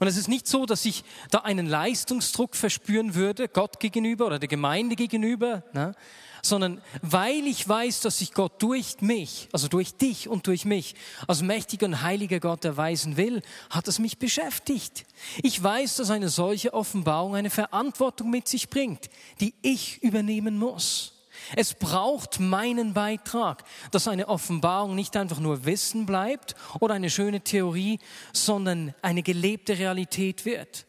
Und 0.00 0.06
es 0.06 0.16
ist 0.16 0.26
nicht 0.26 0.48
so, 0.48 0.64
dass 0.64 0.86
ich 0.86 1.04
da 1.30 1.40
einen 1.40 1.66
Leistungsdruck 1.66 2.56
verspüren 2.56 3.14
würde, 3.14 3.46
Gott 3.46 3.80
gegenüber 3.80 4.24
oder 4.24 4.38
der 4.38 4.48
Gemeinde 4.48 4.96
gegenüber, 4.96 5.64
ne? 5.74 5.94
sondern 6.40 6.80
weil 7.02 7.46
ich 7.46 7.68
weiß, 7.68 8.00
dass 8.00 8.20
sich 8.20 8.32
Gott 8.32 8.62
durch 8.62 9.02
mich, 9.02 9.50
also 9.52 9.68
durch 9.68 9.94
dich 9.94 10.30
und 10.30 10.46
durch 10.46 10.64
mich, 10.64 10.94
als 11.26 11.42
mächtiger 11.42 11.84
und 11.84 12.00
heiliger 12.00 12.40
Gott 12.40 12.64
erweisen 12.64 13.18
will, 13.18 13.42
hat 13.68 13.86
es 13.86 13.98
mich 13.98 14.16
beschäftigt. 14.16 15.04
Ich 15.42 15.62
weiß, 15.62 15.96
dass 15.96 16.08
eine 16.08 16.30
solche 16.30 16.72
Offenbarung 16.72 17.36
eine 17.36 17.50
Verantwortung 17.50 18.30
mit 18.30 18.48
sich 18.48 18.70
bringt, 18.70 19.10
die 19.42 19.52
ich 19.60 20.02
übernehmen 20.02 20.58
muss. 20.58 21.13
Es 21.56 21.74
braucht 21.74 22.40
meinen 22.40 22.94
Beitrag, 22.94 23.64
dass 23.90 24.08
eine 24.08 24.28
Offenbarung 24.28 24.94
nicht 24.94 25.16
einfach 25.16 25.40
nur 25.40 25.64
Wissen 25.64 26.06
bleibt 26.06 26.54
oder 26.80 26.94
eine 26.94 27.10
schöne 27.10 27.40
Theorie, 27.40 27.98
sondern 28.32 28.94
eine 29.02 29.22
gelebte 29.22 29.78
Realität 29.78 30.44
wird. 30.44 30.86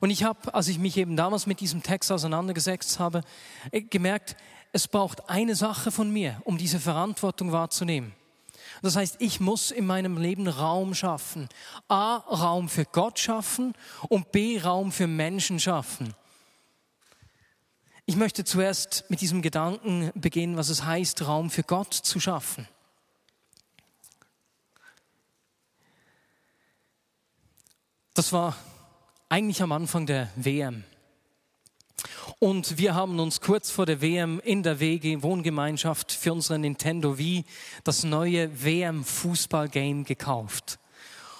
Und 0.00 0.10
ich 0.10 0.24
habe, 0.24 0.52
als 0.52 0.68
ich 0.68 0.78
mich 0.78 0.96
eben 0.96 1.16
damals 1.16 1.46
mit 1.46 1.60
diesem 1.60 1.82
Text 1.82 2.12
auseinandergesetzt 2.12 2.98
habe, 2.98 3.22
äh, 3.70 3.82
gemerkt, 3.82 4.36
es 4.72 4.88
braucht 4.88 5.30
eine 5.30 5.54
Sache 5.54 5.90
von 5.90 6.10
mir, 6.10 6.40
um 6.44 6.58
diese 6.58 6.80
Verantwortung 6.80 7.52
wahrzunehmen. 7.52 8.12
Das 8.82 8.96
heißt, 8.96 9.16
ich 9.20 9.40
muss 9.40 9.70
in 9.70 9.86
meinem 9.86 10.18
Leben 10.18 10.48
Raum 10.48 10.94
schaffen. 10.94 11.48
A, 11.88 12.16
Raum 12.16 12.68
für 12.68 12.84
Gott 12.84 13.18
schaffen 13.18 13.74
und 14.08 14.32
B, 14.32 14.60
Raum 14.60 14.92
für 14.92 15.06
Menschen 15.06 15.60
schaffen. 15.60 16.14
Ich 18.06 18.16
möchte 18.16 18.44
zuerst 18.44 19.04
mit 19.08 19.22
diesem 19.22 19.40
Gedanken 19.40 20.12
beginnen, 20.14 20.58
was 20.58 20.68
es 20.68 20.84
heißt, 20.84 21.26
Raum 21.26 21.48
für 21.48 21.62
Gott 21.62 21.94
zu 21.94 22.20
schaffen. 22.20 22.68
Das 28.12 28.30
war 28.32 28.56
eigentlich 29.30 29.62
am 29.62 29.72
Anfang 29.72 30.04
der 30.04 30.30
WM. 30.36 30.84
Und 32.38 32.76
wir 32.76 32.94
haben 32.94 33.18
uns 33.18 33.40
kurz 33.40 33.70
vor 33.70 33.86
der 33.86 34.02
WM 34.02 34.38
in 34.44 34.62
der 34.62 34.80
WG 34.80 35.22
Wohngemeinschaft 35.22 36.12
für 36.12 36.34
unsere 36.34 36.58
Nintendo 36.58 37.16
Wii 37.16 37.46
das 37.84 38.04
neue 38.04 38.62
WM 38.62 39.02
Fußball 39.02 39.70
Game 39.70 40.04
gekauft. 40.04 40.78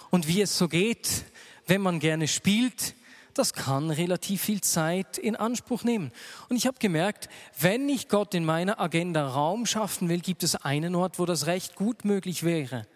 Und 0.09 0.29
wie 0.29 0.41
es 0.41 0.57
so 0.57 0.69
geht, 0.69 1.27
wenn 1.67 1.83
man 1.83 2.01
gerne 2.01 2.27
spielt, 2.27 2.95
das 3.39 3.53
kann 3.53 3.91
relativ 3.91 4.43
viel 4.43 4.61
Zeit 4.61 5.19
in 5.19 5.37
Anspruch 5.37 5.85
nehmen. 5.85 6.13
Und 6.49 6.57
ich 6.57 6.67
habe 6.67 6.79
gemerkt, 6.79 7.29
wenn 7.59 7.89
ich 7.89 8.09
Gott 8.09 8.35
in 8.35 8.45
meiner 8.45 8.81
Agenda 8.81 9.29
Raum 9.29 9.67
schaffen 9.67 10.09
will, 10.09 10.21
gibt 10.21 10.43
es 10.43 10.57
einen 10.57 10.95
Ort, 10.95 11.19
wo 11.19 11.27
das 11.27 11.47
recht 11.47 11.75
gut 11.75 12.05
möglich 12.05 12.43
wäre. 12.43 12.87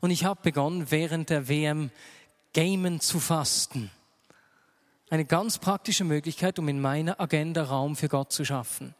Und 0.00 0.10
ich 0.10 0.24
habe 0.24 0.40
begonnen, 0.42 0.90
während 0.90 1.30
der 1.30 1.48
WM 1.48 1.90
Gamen 2.52 3.00
zu 3.00 3.20
fasten. 3.20 3.90
Eine 5.10 5.24
ganz 5.24 5.58
praktische 5.58 6.04
Möglichkeit, 6.04 6.58
um 6.58 6.68
in 6.68 6.80
meiner 6.80 7.20
Agenda 7.20 7.64
Raum 7.64 7.96
für 7.96 8.08
Gott 8.08 8.32
zu 8.32 8.44
schaffen. 8.44 8.94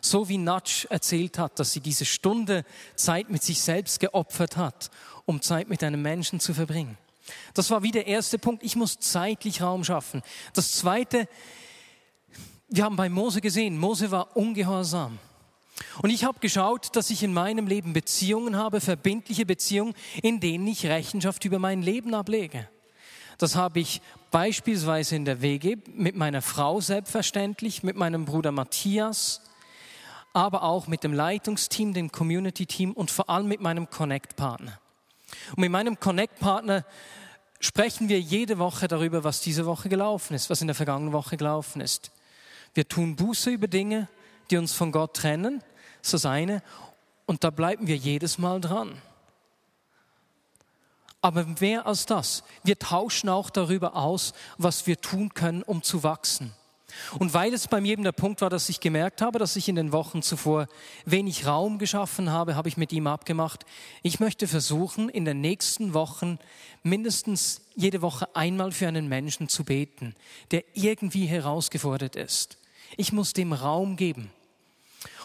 So 0.00 0.28
wie 0.28 0.38
Natsch 0.38 0.84
erzählt 0.90 1.38
hat, 1.38 1.58
dass 1.58 1.72
sie 1.72 1.80
diese 1.80 2.04
Stunde 2.04 2.64
Zeit 2.94 3.30
mit 3.30 3.42
sich 3.42 3.62
selbst 3.62 4.00
geopfert 4.00 4.56
hat, 4.56 4.90
um 5.24 5.40
Zeit 5.40 5.68
mit 5.68 5.82
einem 5.82 6.02
Menschen 6.02 6.40
zu 6.40 6.54
verbringen. 6.54 6.98
Das 7.54 7.70
war 7.70 7.82
wie 7.82 7.90
der 7.90 8.06
erste 8.06 8.38
Punkt. 8.38 8.62
Ich 8.62 8.76
muss 8.76 8.98
zeitlich 8.98 9.62
Raum 9.62 9.84
schaffen. 9.84 10.22
Das 10.52 10.72
zweite, 10.72 11.28
wir 12.68 12.84
haben 12.84 12.96
bei 12.96 13.08
Mose 13.08 13.40
gesehen, 13.40 13.78
Mose 13.78 14.10
war 14.10 14.36
ungehorsam. 14.36 15.18
Und 16.02 16.10
ich 16.10 16.24
habe 16.24 16.38
geschaut, 16.38 16.94
dass 16.94 17.10
ich 17.10 17.22
in 17.22 17.32
meinem 17.32 17.66
Leben 17.66 17.92
Beziehungen 17.92 18.56
habe, 18.56 18.80
verbindliche 18.80 19.44
Beziehungen, 19.44 19.94
in 20.22 20.40
denen 20.40 20.66
ich 20.66 20.86
Rechenschaft 20.86 21.44
über 21.44 21.58
mein 21.58 21.82
Leben 21.82 22.14
ablege. 22.14 22.68
Das 23.38 23.56
habe 23.56 23.80
ich 23.80 24.00
beispielsweise 24.30 25.16
in 25.16 25.24
der 25.24 25.42
WG 25.42 25.76
mit 25.92 26.14
meiner 26.16 26.42
Frau 26.42 26.80
selbstverständlich, 26.80 27.82
mit 27.82 27.96
meinem 27.96 28.24
Bruder 28.24 28.52
Matthias, 28.52 29.40
aber 30.32 30.62
auch 30.62 30.86
mit 30.86 31.02
dem 31.02 31.12
Leitungsteam, 31.12 31.92
dem 31.92 32.12
Community-Team 32.12 32.92
und 32.92 33.10
vor 33.10 33.28
allem 33.28 33.48
mit 33.48 33.60
meinem 33.60 33.90
Connect-Partner. 33.90 34.78
Und 35.50 35.58
mit 35.58 35.70
meinem 35.70 35.98
Connect-Partner 35.98 36.84
sprechen 37.64 38.08
wir 38.10 38.20
jede 38.20 38.58
Woche 38.58 38.88
darüber, 38.88 39.24
was 39.24 39.40
diese 39.40 39.64
Woche 39.64 39.88
gelaufen 39.88 40.34
ist, 40.34 40.50
was 40.50 40.60
in 40.60 40.66
der 40.66 40.74
vergangenen 40.74 41.14
Woche 41.14 41.36
gelaufen 41.36 41.80
ist. 41.80 42.10
Wir 42.74 42.86
tun 42.86 43.16
Buße 43.16 43.50
über 43.50 43.68
Dinge, 43.68 44.08
die 44.50 44.58
uns 44.58 44.74
von 44.74 44.92
Gott 44.92 45.14
trennen, 45.14 45.60
das 46.00 46.08
ist 46.08 46.24
das 46.24 46.26
eine, 46.26 46.62
und 47.24 47.42
da 47.42 47.48
bleiben 47.48 47.86
wir 47.86 47.96
jedes 47.96 48.36
Mal 48.36 48.60
dran. 48.60 49.00
Aber 51.22 51.46
mehr 51.58 51.86
als 51.86 52.04
das, 52.04 52.44
wir 52.64 52.78
tauschen 52.78 53.30
auch 53.30 53.48
darüber 53.48 53.96
aus, 53.96 54.34
was 54.58 54.86
wir 54.86 55.00
tun 55.00 55.32
können, 55.32 55.62
um 55.62 55.82
zu 55.82 56.02
wachsen. 56.02 56.52
Und 57.18 57.34
weil 57.34 57.52
es 57.52 57.68
bei 57.68 57.80
mir 57.80 57.92
eben 57.92 58.04
der 58.04 58.12
Punkt 58.12 58.40
war, 58.40 58.50
dass 58.50 58.68
ich 58.68 58.80
gemerkt 58.80 59.22
habe, 59.22 59.38
dass 59.38 59.56
ich 59.56 59.68
in 59.68 59.76
den 59.76 59.92
Wochen 59.92 60.22
zuvor 60.22 60.66
wenig 61.04 61.46
Raum 61.46 61.78
geschaffen 61.78 62.30
habe, 62.30 62.56
habe 62.56 62.68
ich 62.68 62.76
mit 62.76 62.92
ihm 62.92 63.06
abgemacht, 63.06 63.64
ich 64.02 64.20
möchte 64.20 64.48
versuchen, 64.48 65.08
in 65.08 65.24
den 65.24 65.40
nächsten 65.40 65.94
Wochen 65.94 66.38
mindestens 66.82 67.62
jede 67.74 68.02
Woche 68.02 68.34
einmal 68.34 68.72
für 68.72 68.88
einen 68.88 69.08
Menschen 69.08 69.48
zu 69.48 69.64
beten, 69.64 70.14
der 70.50 70.64
irgendwie 70.74 71.26
herausgefordert 71.26 72.16
ist. 72.16 72.58
Ich 72.96 73.12
muss 73.12 73.32
dem 73.32 73.52
Raum 73.52 73.96
geben. 73.96 74.30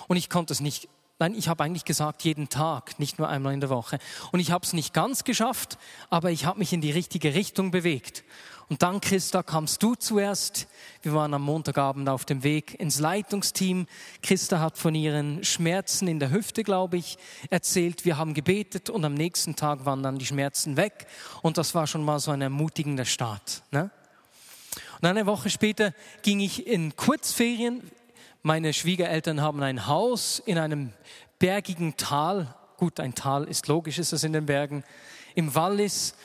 Und 0.07 0.17
ich 0.17 0.29
konnte 0.29 0.53
es 0.53 0.59
nicht 0.59 0.89
Nein, 1.19 1.35
ich 1.35 1.49
habe 1.49 1.65
eigentlich 1.65 1.83
gesagt, 1.83 2.23
jeden 2.23 2.47
Tag, 2.47 2.97
nicht 2.97 3.19
nur 3.19 3.27
einmal 3.27 3.53
in 3.53 3.59
der 3.59 3.69
Woche. 3.69 3.99
Und 4.31 4.39
ich 4.39 4.51
habe 4.51 4.65
es 4.65 4.71
nicht 4.71 4.93
ganz 4.93 5.25
geschafft, 5.25 5.77
aber 6.09 6.31
ich 6.31 6.45
habe 6.45 6.59
mich 6.59 6.71
in 6.71 6.79
die 6.79 6.91
richtige 6.91 7.33
Richtung 7.35 7.71
bewegt. 7.71 8.23
Und 8.69 8.83
dann, 8.83 9.01
Christa, 9.01 9.43
kamst 9.43 9.83
du 9.83 9.95
zuerst. 9.95 10.67
Wir 11.01 11.13
waren 11.13 11.33
am 11.33 11.41
Montagabend 11.41 12.07
auf 12.07 12.23
dem 12.23 12.43
Weg 12.43 12.79
ins 12.79 12.99
Leitungsteam. 12.99 13.87
Christa 14.21 14.59
hat 14.59 14.77
von 14.77 14.95
ihren 14.95 15.43
Schmerzen 15.43 16.07
in 16.07 16.19
der 16.19 16.29
Hüfte, 16.29 16.63
glaube 16.63 16.97
ich, 16.97 17.17
erzählt. 17.49 18.05
Wir 18.05 18.17
haben 18.17 18.33
gebetet 18.33 18.89
und 18.89 19.03
am 19.03 19.15
nächsten 19.15 19.55
Tag 19.55 19.85
waren 19.85 20.03
dann 20.03 20.19
die 20.19 20.25
Schmerzen 20.25 20.77
weg. 20.77 21.07
Und 21.41 21.57
das 21.57 21.75
war 21.75 21.87
schon 21.87 22.05
mal 22.05 22.19
so 22.19 22.31
ein 22.31 22.41
ermutigender 22.41 23.05
Start. 23.05 23.63
Ne? 23.71 23.89
Und 25.01 25.07
eine 25.07 25.25
Woche 25.25 25.49
später 25.49 25.93
ging 26.21 26.39
ich 26.39 26.67
in 26.67 26.95
Kurzferien. 26.95 27.81
Meine 28.41 28.71
Schwiegereltern 28.71 29.41
haben 29.41 29.61
ein 29.63 29.85
Haus 29.87 30.41
in 30.45 30.57
einem 30.57 30.93
bergigen 31.39 31.97
Tal. 31.97 32.55
Gut, 32.77 33.01
ein 33.01 33.13
Tal 33.13 33.43
ist 33.43 33.67
logisch, 33.67 33.99
ist 33.99 34.13
es 34.13 34.23
in 34.23 34.31
den 34.31 34.45
Bergen. 34.45 34.85
Im 35.35 35.55
Wallis. 35.55 36.15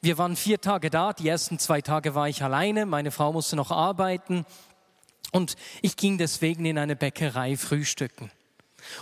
Wir 0.00 0.18
waren 0.18 0.34
vier 0.34 0.60
Tage 0.60 0.90
da. 0.90 1.12
Die 1.12 1.28
ersten 1.28 1.60
zwei 1.60 1.80
Tage 1.80 2.16
war 2.16 2.28
ich 2.28 2.42
alleine. 2.42 2.84
Meine 2.84 3.12
Frau 3.12 3.32
musste 3.32 3.54
noch 3.54 3.70
arbeiten. 3.70 4.44
Und 5.30 5.54
ich 5.82 5.96
ging 5.96 6.18
deswegen 6.18 6.64
in 6.64 6.78
eine 6.78 6.96
Bäckerei 6.96 7.56
frühstücken. 7.56 8.32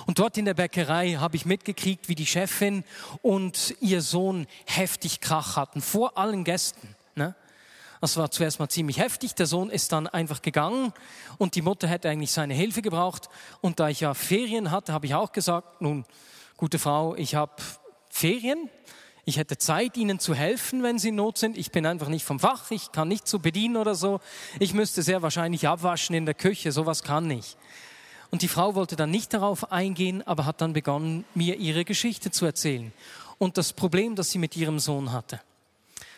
Und 0.04 0.18
dort 0.18 0.36
in 0.36 0.44
der 0.44 0.52
Bäckerei 0.52 1.14
habe 1.14 1.36
ich 1.36 1.46
mitgekriegt, 1.46 2.10
wie 2.10 2.14
die 2.14 2.26
Chefin 2.26 2.84
und 3.22 3.74
ihr 3.80 4.02
Sohn 4.02 4.46
heftig 4.66 5.20
Krach 5.20 5.56
hatten, 5.56 5.80
vor 5.80 6.18
allen 6.18 6.44
Gästen. 6.44 6.94
Das 8.00 8.16
war 8.16 8.30
zuerst 8.30 8.58
mal 8.58 8.68
ziemlich 8.68 8.98
heftig. 8.98 9.34
Der 9.34 9.46
Sohn 9.46 9.70
ist 9.70 9.92
dann 9.92 10.06
einfach 10.06 10.40
gegangen 10.40 10.92
und 11.36 11.54
die 11.54 11.62
Mutter 11.62 11.86
hätte 11.86 12.08
eigentlich 12.08 12.32
seine 12.32 12.54
Hilfe 12.54 12.80
gebraucht. 12.80 13.28
Und 13.60 13.78
da 13.78 13.88
ich 13.88 14.00
ja 14.00 14.14
Ferien 14.14 14.70
hatte, 14.70 14.92
habe 14.92 15.06
ich 15.06 15.14
auch 15.14 15.32
gesagt, 15.32 15.82
nun, 15.82 16.04
gute 16.56 16.78
Frau, 16.78 17.14
ich 17.14 17.34
habe 17.34 17.52
Ferien, 18.08 18.70
ich 19.26 19.36
hätte 19.36 19.58
Zeit, 19.58 19.96
ihnen 19.98 20.18
zu 20.18 20.34
helfen, 20.34 20.82
wenn 20.82 20.98
sie 20.98 21.10
in 21.10 21.16
Not 21.16 21.36
sind. 21.36 21.58
Ich 21.58 21.70
bin 21.70 21.84
einfach 21.84 22.08
nicht 22.08 22.24
vom 22.24 22.40
Fach, 22.40 22.70
ich 22.70 22.90
kann 22.90 23.08
nicht 23.08 23.28
so 23.28 23.38
bedienen 23.38 23.76
oder 23.76 23.94
so. 23.94 24.20
Ich 24.58 24.72
müsste 24.72 25.02
sehr 25.02 25.20
wahrscheinlich 25.20 25.68
abwaschen 25.68 26.16
in 26.16 26.24
der 26.24 26.34
Küche, 26.34 26.72
sowas 26.72 27.02
kann 27.02 27.30
ich. 27.30 27.56
Und 28.30 28.42
die 28.42 28.48
Frau 28.48 28.74
wollte 28.74 28.96
dann 28.96 29.10
nicht 29.10 29.34
darauf 29.34 29.72
eingehen, 29.72 30.26
aber 30.26 30.46
hat 30.46 30.60
dann 30.60 30.72
begonnen, 30.72 31.24
mir 31.34 31.56
ihre 31.56 31.84
Geschichte 31.84 32.30
zu 32.30 32.46
erzählen 32.46 32.92
und 33.38 33.58
das 33.58 33.72
Problem, 33.72 34.16
das 34.16 34.30
sie 34.30 34.38
mit 34.38 34.56
ihrem 34.56 34.78
Sohn 34.78 35.12
hatte. 35.12 35.40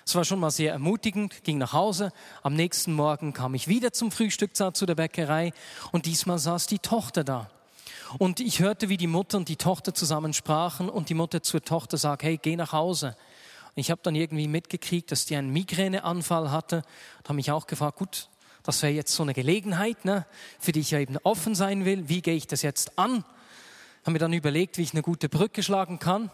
Es 0.05 0.15
war 0.15 0.25
schon 0.25 0.41
mal 0.41 0.51
sehr 0.51 0.73
ermutigend, 0.73 1.45
ging 1.45 1.59
nach 1.59 1.73
Hause. 1.73 2.13
Am 2.43 2.55
nächsten 2.55 2.93
Morgen 2.93 3.33
kam 3.33 3.55
ich 3.55 3.69
wieder 3.69 3.93
zum 3.93 4.11
Frühstück 4.11 4.57
zu 4.57 4.87
der 4.87 4.95
Bäckerei 4.97 5.53
und 5.93 6.07
diesmal 6.07 6.39
saß 6.39 6.67
die 6.67 6.81
Tochter 6.81 7.23
da. 7.23 7.51
Und 8.19 8.41
ich 8.41 8.61
hörte, 8.61 8.89
wie 8.89 8.97
die 8.97 9.07
Mutter 9.07 9.39
und 9.39 9.49
die 9.49 9.57
Tochter 9.57 9.95
zusammen 9.95 10.35
sprachen 10.35 10.89
und 10.89 11.09
die 11.09 11.15
Mutter 11.15 11.43
zur 11.43 11.63
Tochter 11.63 11.97
sagt, 11.97 12.25
hey, 12.25 12.39
geh 12.41 12.57
nach 12.57 12.73
Hause. 12.73 13.17
Ich 13.75 13.91
habe 13.91 14.01
dann 14.03 14.15
irgendwie 14.15 14.49
mitgekriegt, 14.49 15.11
dass 15.11 15.25
die 15.25 15.37
einen 15.37 15.51
Migräneanfall 15.51 16.51
hatte 16.51 16.83
und 17.19 17.29
habe 17.29 17.35
mich 17.35 17.51
auch 17.51 17.67
gefragt, 17.67 17.99
gut, 17.99 18.29
das 18.65 18.83
wäre 18.83 18.93
jetzt 18.93 19.15
so 19.15 19.23
eine 19.23 19.35
Gelegenheit, 19.35 20.05
ne, 20.05 20.27
für 20.59 20.73
die 20.73 20.81
ich 20.81 20.91
ja 20.91 20.99
eben 20.99 21.17
offen 21.23 21.55
sein 21.55 21.85
will. 21.85 22.09
Wie 22.09 22.21
gehe 22.23 22.35
ich 22.35 22.47
das 22.47 22.63
jetzt 22.63 22.99
an? 22.99 23.25
Habe 24.03 24.13
mir 24.13 24.19
dann 24.19 24.33
überlegt, 24.33 24.79
wie 24.79 24.83
ich 24.83 24.93
eine 24.93 25.03
gute 25.03 25.29
Brücke 25.29 25.63
schlagen 25.63 25.99
kann. 25.99 26.31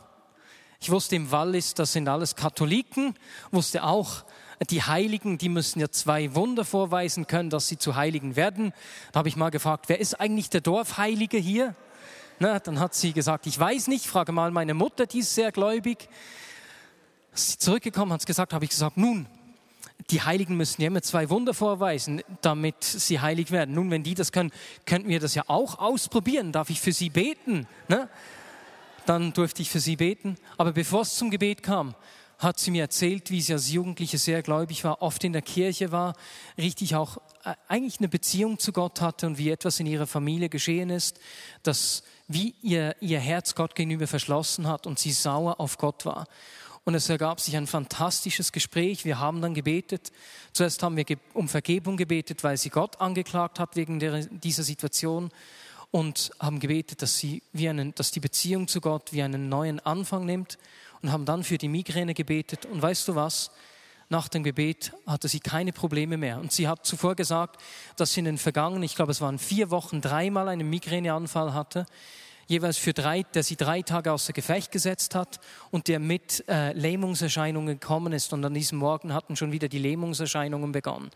Ich 0.81 0.91
wusste, 0.91 1.17
im 1.17 1.31
Wallis, 1.33 1.75
das 1.75 1.93
sind 1.93 2.09
alles 2.09 2.37
Katholiken, 2.37 3.15
wusste 3.51 3.83
auch, 3.83 4.25
die 4.71 4.83
Heiligen, 4.83 5.39
die 5.39 5.49
müssen 5.49 5.81
ja 5.81 5.89
zwei 5.91 6.35
Wunder 6.35 6.65
vorweisen 6.65 7.27
können, 7.27 7.51
dass 7.51 7.69
sie 7.69 7.79
zu 7.79 7.97
Heiligen 7.97 8.37
werden. 8.37 8.73
Da 9.13 9.19
habe 9.19 9.29
ich 9.29 9.37
mal 9.37 9.51
gefragt, 9.51 9.89
wer 9.89 10.01
ist 10.01 10.21
eigentlich 10.21 10.51
der 10.51 10.61
Dorfheilige 10.61 11.37
hier? 11.37 11.75
Na, 12.41 12.59
dann 12.61 12.79
hat 12.79 12.95
sie 12.95 13.13
gesagt, 13.13 13.47
ich 13.47 13.59
weiß 13.59 13.89
nicht, 13.89 14.07
frage 14.07 14.33
mal 14.33 14.51
meine 14.51 14.75
Mutter, 14.75 15.07
die 15.07 15.21
ist 15.21 15.35
sehr 15.35 15.53
gläubig. 15.53 16.09
Als 17.33 17.53
sie 17.53 17.59
zurückgekommen 17.59 18.13
hat 18.13 18.25
gesagt, 18.27 18.53
habe 18.53 18.65
ich 18.65 18.71
gesagt, 18.71 18.97
nun, 18.97 19.27
die 20.11 20.23
Heiligen 20.23 20.57
müssen 20.57 20.81
ja 20.81 20.87
immer 20.89 21.03
zwei 21.03 21.29
Wunder 21.29 21.55
vorweisen, 21.55 22.23
damit 22.41 22.83
sie 22.85 23.21
heilig 23.21 23.51
werden. 23.51 23.75
Nun, 23.75 23.91
wenn 23.91 24.05
die 24.05 24.15
das 24.15 24.33
können, 24.33 24.53
könnten 24.87 25.09
wir 25.09 25.21
das 25.21 25.35
ja 25.35 25.43
auch 25.49 25.79
ausprobieren. 25.79 26.53
Darf 26.53 26.71
ich 26.71 26.81
für 26.81 26.93
sie 26.93 27.11
beten? 27.11 27.67
Ne? 27.89 28.09
Dann 29.09 29.33
durfte 29.33 29.63
ich 29.63 29.71
für 29.71 29.81
sie 29.81 29.97
beten. 29.97 30.37
Aber 30.59 30.73
bevor 30.73 31.01
es 31.01 31.17
zum 31.17 31.31
Gebet 31.31 31.63
kam, 31.63 31.95
hat 32.39 32.59
sie 32.59 32.71
mir 32.71 32.83
erzählt, 32.83 33.31
wie 33.31 33.41
sie 33.41 33.55
als 33.55 33.73
Jugendliche 33.73 34.19
sehr 34.19 34.43
gläubig 34.43 34.85
war, 34.85 35.01
oft 35.01 35.25
in 35.25 35.33
der 35.33 35.41
Kirche 35.41 35.93
war, 35.93 36.15
richtig 36.59 36.95
auch 36.95 37.17
äh, 37.45 37.55
eigentlich 37.69 38.01
eine 38.01 38.09
Beziehung 38.09 38.59
zu 38.59 38.71
Gott 38.71 39.01
hatte 39.01 39.27
und 39.27 39.39
wie 39.39 39.49
etwas 39.49 39.81
in 39.81 39.87
ihrer 39.87 40.07
Familie 40.07 40.51
geschehen 40.51 40.91
ist, 40.91 41.19
dass 41.63 42.03
wie 42.29 42.55
ihr, 42.61 42.97
ihr 43.01 43.19
Herz 43.19 43.55
Gott 43.55 43.75
gegenüber 43.75 44.07
verschlossen 44.07 44.69
hat 44.69 44.87
und 44.87 44.99
sie 44.99 45.13
sauer 45.13 45.59
auf 45.59 45.79
Gott 45.79 46.05
war. 46.05 46.27
Und 46.85 46.95
es 46.95 47.09
ergab 47.09 47.41
sich 47.41 47.57
ein 47.57 47.67
fantastisches 47.67 48.53
Gespräch. 48.53 49.07
Wir 49.07 49.19
haben 49.19 49.41
dann 49.41 49.55
gebetet. 49.55 50.13
Zuerst 50.53 50.83
haben 50.83 50.99
wir 50.99 51.05
um 51.33 51.49
Vergebung 51.49 51.97
gebetet, 51.97 52.45
weil 52.45 52.59
sie 52.59 52.71
Gott 52.71 53.01
angeklagt 53.01 53.59
hat 53.59 53.75
wegen 53.75 53.99
dieser 53.99 54.63
Situation 54.63 55.31
und 55.91 56.31
haben 56.39 56.61
gebetet, 56.61 57.03
dass, 57.03 57.19
sie 57.19 57.43
wie 57.53 57.69
einen, 57.69 57.95
dass 57.95 58.11
die 58.11 58.21
Beziehung 58.21 58.69
zu 58.69 58.81
Gott 58.81 59.13
wie 59.13 59.23
einen 59.23 59.49
neuen 59.49 59.81
Anfang 59.81 60.27
nimmt 60.27 60.59
und 61.03 61.13
haben 61.13 61.25
dann 61.25 61.45
für 61.45 61.59
die 61.59 61.69
Migräne 61.69 62.15
gebetet. 62.15 62.67
Und 62.67 62.83
weißt 62.83 63.09
du 63.09 63.15
was? 63.15 63.51
Nach 64.11 64.29
dem 64.29 64.43
Gebet 64.43 64.93
hatte 65.07 65.29
sie 65.29 65.41
keine 65.41 65.73
Probleme 65.73 66.17
mehr. 66.17 66.39
Und 66.39 66.51
sie 66.51 66.67
hat 66.67 66.87
zuvor 66.87 67.15
gesagt, 67.15 67.61
dass 67.97 68.13
sie 68.13 68.21
in 68.21 68.25
den 68.25 68.39
vergangenen, 68.39 68.83
ich 68.83 68.97
glaube 68.97 69.13
es 69.13 69.21
waren 69.21 69.39
vier 69.39 69.71
Wochen, 69.71 70.01
dreimal 70.01 70.49
einen 70.49 70.69
Migräneanfall 70.71 71.53
hatte, 71.53 71.87
jeweils 72.49 72.79
für 72.79 72.93
drei, 72.93 73.23
der 73.23 73.43
sie 73.45 73.57
drei 73.57 73.83
Tage 73.83 74.11
außer 74.11 74.33
Gefecht 74.33 74.73
gesetzt 74.73 75.15
hat 75.15 75.39
und 75.71 75.87
der 75.87 76.01
mit 76.01 76.45
äh, 76.49 76.73
Lähmungserscheinungen 76.73 77.79
gekommen 77.79 78.13
ist. 78.13 78.33
Und 78.33 78.45
an 78.45 78.55
diesem 78.55 78.79
Morgen 78.79 79.15
hatten 79.15 79.37
schon 79.37 79.53
wieder 79.53 79.69
die 79.69 79.79
Lähmungserscheinungen 79.79 80.73
begonnen. 80.73 81.11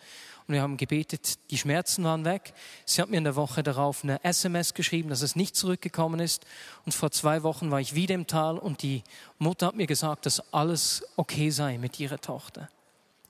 Und 0.47 0.55
wir 0.55 0.63
haben 0.63 0.77
gebetet, 0.77 1.39
die 1.51 1.59
Schmerzen 1.59 2.05
waren 2.05 2.25
weg. 2.25 2.53
Sie 2.85 3.01
hat 3.01 3.09
mir 3.09 3.17
in 3.17 3.25
der 3.25 3.37
Woche 3.37 3.63
darauf 3.63 4.05
eine 4.05 4.23
SMS 4.25 4.75
geschrieben, 4.75 5.09
dass 5.09 5.23
es 5.23 5.35
nicht 5.35 5.57
zurückgekommen 5.57 6.21
ist. 6.21 6.45
Und 6.85 6.93
vor 6.93 7.11
zwei 7.11 7.43
Wochen 7.43 7.71
war 7.71 7.81
ich 7.81 7.95
wieder 7.95 8.15
im 8.15 8.27
Tal 8.27 8.59
und 8.59 8.83
die 8.83 9.03
Mutter 9.39 9.67
hat 9.69 9.77
mir 9.77 9.87
gesagt, 9.87 10.27
dass 10.27 10.53
alles 10.53 11.05
okay 11.17 11.51
sei 11.51 11.79
mit 11.79 11.99
ihrer 11.99 12.21
Tochter. 12.21 12.69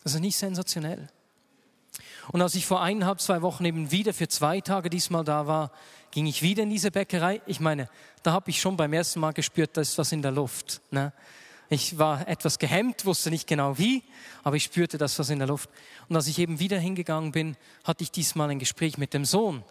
Das 0.02 0.14
ist 0.14 0.20
nicht 0.20 0.36
sensationell. 0.36 1.08
Und 2.30 2.40
als 2.40 2.54
ich 2.54 2.66
vor 2.66 2.82
eineinhalb, 2.82 3.20
zwei 3.20 3.42
Wochen 3.42 3.64
eben 3.64 3.90
wieder 3.90 4.14
für 4.14 4.28
zwei 4.28 4.60
Tage 4.60 4.90
diesmal 4.90 5.24
da 5.24 5.46
war, 5.46 5.72
ging 6.10 6.26
ich 6.26 6.42
wieder 6.42 6.62
in 6.62 6.70
diese 6.70 6.90
Bäckerei. 6.90 7.40
Ich 7.46 7.58
meine, 7.58 7.88
da 8.22 8.32
habe 8.32 8.50
ich 8.50 8.60
schon 8.60 8.76
beim 8.76 8.92
ersten 8.92 9.20
Mal 9.20 9.32
gespürt, 9.32 9.76
da 9.76 9.80
ist 9.80 9.98
was 9.98 10.12
in 10.12 10.22
der 10.22 10.30
Luft. 10.30 10.80
Ne? 10.90 11.12
Ich 11.68 11.98
war 11.98 12.28
etwas 12.28 12.58
gehemmt, 12.58 13.06
wusste 13.06 13.30
nicht 13.30 13.46
genau 13.46 13.78
wie, 13.78 14.02
aber 14.44 14.56
ich 14.56 14.64
spürte 14.64 14.98
das 14.98 15.18
was 15.18 15.30
in 15.30 15.38
der 15.38 15.48
Luft. 15.48 15.70
Und 16.08 16.14
als 16.14 16.26
ich 16.26 16.38
eben 16.38 16.60
wieder 16.60 16.78
hingegangen 16.78 17.32
bin, 17.32 17.56
hatte 17.82 18.04
ich 18.04 18.10
diesmal 18.10 18.50
ein 18.50 18.58
Gespräch 18.58 18.98
mit 18.98 19.14
dem 19.14 19.24
Sohn. 19.24 19.64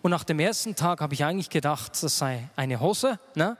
Und 0.00 0.12
nach 0.12 0.24
dem 0.24 0.38
ersten 0.38 0.76
Tag 0.76 1.00
habe 1.00 1.14
ich 1.14 1.24
eigentlich 1.24 1.50
gedacht, 1.50 2.00
das 2.00 2.16
sei 2.16 2.48
eine 2.54 2.80
Hose. 2.80 3.18
Ne? 3.34 3.56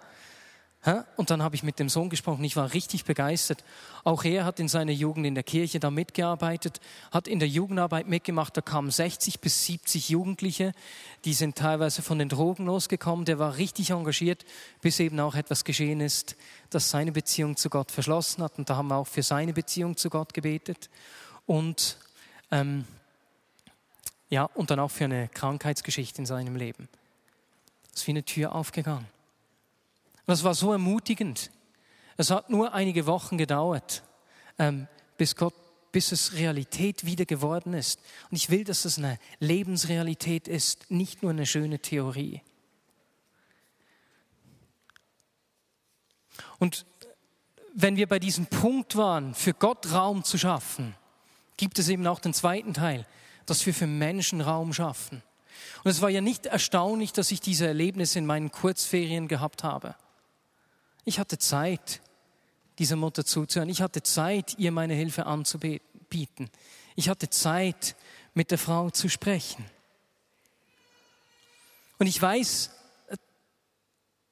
Und 1.17 1.31
dann 1.31 1.43
habe 1.43 1.55
ich 1.55 1.63
mit 1.63 1.79
dem 1.79 1.89
Sohn 1.89 2.09
gesprochen, 2.09 2.45
ich 2.45 2.57
war 2.57 2.73
richtig 2.73 3.05
begeistert. 3.05 3.65
Auch 4.05 4.25
er 4.25 4.45
hat 4.45 4.61
in 4.61 4.69
seiner 4.69 4.93
Jugend 4.93 5.27
in 5.27 5.35
der 5.35 5.43
Kirche 5.43 5.81
da 5.81 5.91
mitgearbeitet, 5.91 6.81
hat 7.11 7.27
in 7.27 7.41
der 7.41 7.49
Jugendarbeit 7.49 8.07
mitgemacht, 8.07 8.57
da 8.57 8.61
kamen 8.61 8.91
60 8.91 9.41
bis 9.41 9.65
70 9.67 10.09
Jugendliche, 10.09 10.73
die 11.25 11.35
sind 11.35 11.57
teilweise 11.57 12.03
von 12.03 12.19
den 12.19 12.29
Drogen 12.29 12.67
losgekommen, 12.67 13.25
der 13.25 13.39
war 13.39 13.57
richtig 13.57 13.91
engagiert, 13.91 14.45
bis 14.81 15.01
eben 15.01 15.19
auch 15.21 15.35
etwas 15.35 15.65
geschehen 15.65 16.01
ist, 16.01 16.37
das 16.71 16.91
seine 16.91 17.13
Beziehung 17.13 17.57
zu 17.57 17.71
Gott 17.71 17.91
verschlossen 17.91 18.43
hat. 18.43 18.59
Und 18.59 18.71
da 18.71 18.77
haben 18.77 18.89
wir 18.89 18.97
auch 18.97 19.09
für 19.09 19.23
seine 19.23 19.53
Beziehung 19.53 19.97
zu 19.97 20.11
Gott 20.11 20.33
gebetet. 20.33 20.91
Und, 21.47 21.99
ähm, 22.51 22.85
ja, 24.31 24.45
und 24.45 24.71
dann 24.71 24.79
auch 24.79 24.91
für 24.91 25.05
eine 25.05 25.29
Krankheitsgeschichte 25.29 26.19
in 26.21 26.27
seinem 26.27 26.57
Leben. 26.57 26.89
Es 27.93 28.03
ist 28.03 28.07
wie 28.07 28.13
eine 28.13 28.25
Tür 28.25 28.55
aufgegangen. 28.55 29.18
Und 30.29 30.33
das 30.33 30.45
war 30.45 30.55
so 30.55 30.73
ermutigend. 30.73 31.51
Es 32.19 32.31
hat 32.31 32.51
nur 32.51 32.75
einige 32.75 33.07
Wochen 33.07 33.39
gedauert, 33.39 34.03
ähm, 34.59 34.87
bis 35.17 35.35
Gott, 35.37 35.55
bis 35.91 36.13
es 36.13 36.35
Realität 36.35 37.07
wieder 37.07 37.25
geworden 37.25 37.73
ist. 37.73 37.99
Und 38.31 38.37
ich 38.37 38.51
will, 38.51 38.63
dass 38.63 38.85
es 38.85 38.99
eine 38.99 39.19
Lebensrealität 39.41 40.47
ist, 40.47 40.91
nicht 40.91 41.23
nur 41.23 41.31
eine 41.31 41.47
schöne 41.47 41.79
Theorie. 41.79 42.43
Und 46.59 46.85
wenn 47.73 47.97
wir 47.97 48.07
bei 48.07 48.19
diesem 48.19 48.45
Punkt 48.45 48.97
waren, 48.97 49.35
für 49.35 49.55
Gott 49.55 49.91
Raum 49.93 50.25
zu 50.25 50.37
schaffen, 50.37 50.95
gibt 51.57 51.79
es 51.79 51.89
eben 51.89 52.07
auch 52.07 52.19
den 52.19 52.35
zweiten 52.35 52.75
Teil, 52.75 53.07
dass 53.47 53.65
wir 53.65 53.73
für 53.73 53.87
Menschen 53.87 54.43
Raum 54.43 54.75
schaffen. 54.75 55.23
Und 55.85 55.91
es 55.91 56.03
war 56.03 56.11
ja 56.11 56.21
nicht 56.21 56.45
erstaunlich, 56.45 57.15
dass 57.15 57.31
ich 57.31 57.41
diese 57.41 57.67
Erlebnisse 57.67 58.19
in 58.19 58.27
meinen 58.27 58.53
Kurzferien 58.53 59.27
gehabt 59.27 59.65
habe. 59.65 59.97
Ich 61.09 61.19
hatte 61.19 61.39
Zeit, 61.39 62.03
dieser 62.79 62.97
Mutter 62.97 63.25
zuzuhören. 63.25 63.71
Ich 63.71 63.81
hatte 63.81 64.03
Zeit, 64.03 64.59
ihr 64.59 64.71
meine 64.71 64.93
Hilfe 64.93 65.25
anzubieten. 65.25 66.51
Ich 66.97 67.09
hatte 67.09 67.31
Zeit, 67.31 67.97
mit 68.35 68.51
der 68.51 68.59
Frau 68.59 68.91
zu 68.91 69.09
sprechen. 69.09 69.65
Und 71.99 72.09
ich 72.09 72.21
weiß, 72.21 72.73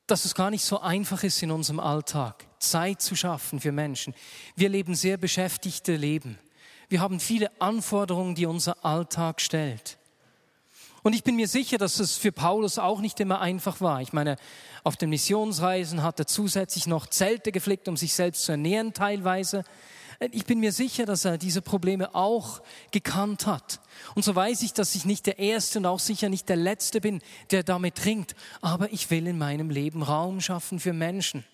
dass 0.06 0.26
es 0.26 0.34
gar 0.34 0.50
nicht 0.50 0.66
so 0.66 0.78
einfach 0.78 1.22
ist 1.22 1.42
in 1.42 1.50
unserem 1.50 1.80
Alltag, 1.80 2.44
Zeit 2.58 3.00
zu 3.00 3.16
schaffen 3.16 3.58
für 3.58 3.72
Menschen. 3.72 4.14
Wir 4.54 4.68
leben 4.68 4.94
sehr 4.94 5.16
beschäftigte 5.16 5.96
Leben. 5.96 6.38
Wir 6.90 7.00
haben 7.00 7.20
viele 7.20 7.58
Anforderungen, 7.58 8.34
die 8.34 8.44
unser 8.44 8.84
Alltag 8.84 9.40
stellt. 9.40 9.96
Und 11.06 11.12
ich 11.12 11.22
bin 11.22 11.36
mir 11.36 11.46
sicher, 11.46 11.78
dass 11.78 12.00
es 12.00 12.16
für 12.16 12.32
Paulus 12.32 12.80
auch 12.80 12.98
nicht 12.98 13.20
immer 13.20 13.40
einfach 13.40 13.80
war. 13.80 14.02
Ich 14.02 14.12
meine, 14.12 14.34
auf 14.82 14.96
den 14.96 15.10
Missionsreisen 15.10 16.02
hat 16.02 16.18
er 16.18 16.26
zusätzlich 16.26 16.88
noch 16.88 17.06
Zelte 17.06 17.52
geflickt, 17.52 17.86
um 17.86 17.96
sich 17.96 18.12
selbst 18.12 18.42
zu 18.42 18.50
ernähren 18.50 18.92
teilweise. 18.92 19.62
Ich 20.32 20.46
bin 20.46 20.58
mir 20.58 20.72
sicher, 20.72 21.06
dass 21.06 21.24
er 21.24 21.38
diese 21.38 21.62
Probleme 21.62 22.16
auch 22.16 22.60
gekannt 22.90 23.46
hat. 23.46 23.80
Und 24.16 24.24
so 24.24 24.34
weiß 24.34 24.62
ich, 24.62 24.72
dass 24.72 24.96
ich 24.96 25.04
nicht 25.04 25.26
der 25.26 25.38
Erste 25.38 25.78
und 25.78 25.86
auch 25.86 26.00
sicher 26.00 26.28
nicht 26.28 26.48
der 26.48 26.56
Letzte 26.56 27.00
bin, 27.00 27.22
der 27.52 27.62
damit 27.62 28.04
ringt. 28.04 28.34
Aber 28.60 28.92
ich 28.92 29.08
will 29.08 29.28
in 29.28 29.38
meinem 29.38 29.70
Leben 29.70 30.02
Raum 30.02 30.40
schaffen 30.40 30.80
für 30.80 30.92
Menschen. 30.92 31.44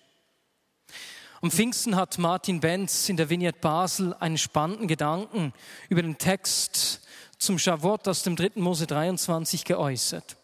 Am 1.43 1.51
Pfingsten 1.51 1.95
hat 1.95 2.17
Martin 2.17 2.59
Benz 2.59 3.07
in 3.07 3.17
der 3.17 3.29
Vignette 3.29 3.59
Basel 3.59 4.15
einen 4.15 4.39
spannenden 4.39 4.87
Gedanken 4.87 5.53
über 5.89 6.01
den 6.01 6.17
Text 6.17 7.02
zum 7.43 7.59
Schavot 7.59 8.07
aus 8.07 8.23
dem 8.23 8.35
3. 8.35 8.51
Mose 8.55 8.87
23 8.87 9.65
geäußert. 9.65 10.37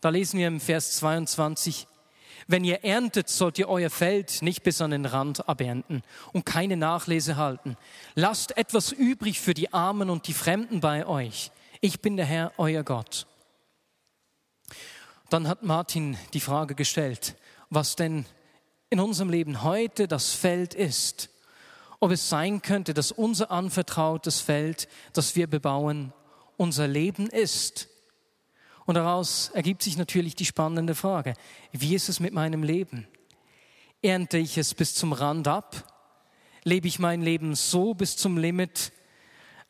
Da 0.00 0.08
lesen 0.08 0.40
wir 0.40 0.48
im 0.48 0.60
Vers 0.60 0.96
22, 0.96 1.86
wenn 2.48 2.64
ihr 2.64 2.84
erntet, 2.84 3.28
sollt 3.28 3.58
ihr 3.58 3.68
euer 3.68 3.90
Feld 3.90 4.42
nicht 4.42 4.64
bis 4.64 4.80
an 4.80 4.90
den 4.90 5.06
Rand 5.06 5.48
abernten 5.48 6.02
und 6.32 6.44
keine 6.44 6.76
Nachlese 6.76 7.36
halten. 7.36 7.76
Lasst 8.16 8.56
etwas 8.56 8.90
übrig 8.90 9.40
für 9.40 9.54
die 9.54 9.72
Armen 9.72 10.10
und 10.10 10.26
die 10.26 10.32
Fremden 10.32 10.80
bei 10.80 11.06
euch. 11.06 11.52
Ich 11.80 12.00
bin 12.00 12.16
der 12.16 12.26
Herr, 12.26 12.52
euer 12.56 12.82
Gott. 12.82 13.26
Dann 15.30 15.46
hat 15.46 15.62
Martin 15.62 16.18
die 16.34 16.40
Frage 16.40 16.74
gestellt, 16.74 17.36
was 17.70 17.94
denn 17.94 18.26
in 18.90 18.98
unserem 18.98 19.30
Leben 19.30 19.62
heute 19.62 20.08
das 20.08 20.32
Feld 20.32 20.74
ist. 20.74 21.30
Ob 22.00 22.10
es 22.10 22.28
sein 22.28 22.62
könnte, 22.62 22.94
dass 22.94 23.12
unser 23.12 23.52
anvertrautes 23.52 24.40
Feld, 24.40 24.88
das 25.12 25.36
wir 25.36 25.46
bebauen, 25.46 26.12
unser 26.56 26.88
Leben 26.88 27.28
ist. 27.28 27.88
Und 28.84 28.96
daraus 28.96 29.50
ergibt 29.50 29.82
sich 29.82 29.96
natürlich 29.96 30.34
die 30.34 30.44
spannende 30.44 30.94
Frage, 30.94 31.34
wie 31.72 31.94
ist 31.94 32.08
es 32.08 32.20
mit 32.20 32.32
meinem 32.32 32.62
Leben? 32.62 33.06
Ernte 34.02 34.38
ich 34.38 34.58
es 34.58 34.74
bis 34.74 34.94
zum 34.94 35.12
Rand 35.12 35.46
ab? 35.46 35.88
Lebe 36.64 36.88
ich 36.88 36.98
mein 36.98 37.22
Leben 37.22 37.54
so 37.54 37.94
bis 37.94 38.16
zum 38.16 38.36
Limit, 38.36 38.92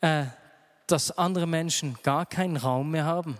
äh, 0.01 0.25
dass 0.87 1.11
andere 1.11 1.47
Menschen 1.47 1.97
gar 2.03 2.25
keinen 2.25 2.57
Raum 2.57 2.91
mehr 2.91 3.05
haben? 3.05 3.37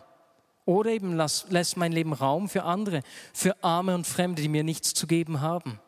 Oder 0.66 0.92
eben 0.92 1.16
lass, 1.16 1.48
lässt 1.50 1.78
mein 1.78 1.92
Leben 1.92 2.14
Raum 2.14 2.48
für 2.48 2.64
andere, 2.64 3.02
für 3.34 3.64
Arme 3.64 3.96
und 3.96 4.08
Fremde, 4.08 4.42
die 4.42 4.48
mir 4.48 4.64
nichts 4.64 4.94
zu 4.94 5.08
geben 5.08 5.42
haben. 5.42 5.80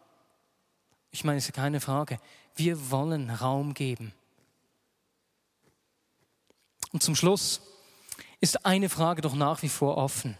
Ich 1.11 1.23
meine, 1.23 1.37
es 1.37 1.45
ist 1.45 1.53
keine 1.53 1.79
Frage. 1.79 2.19
Wir 2.55 2.91
wollen 2.91 3.29
Raum 3.29 3.73
geben. 3.73 4.13
Und 6.95 7.03
zum 7.03 7.17
Schluss 7.17 7.59
ist 8.39 8.65
eine 8.65 8.87
Frage 8.87 9.21
doch 9.21 9.35
nach 9.35 9.63
wie 9.63 9.67
vor 9.67 9.97
offen. 9.97 10.37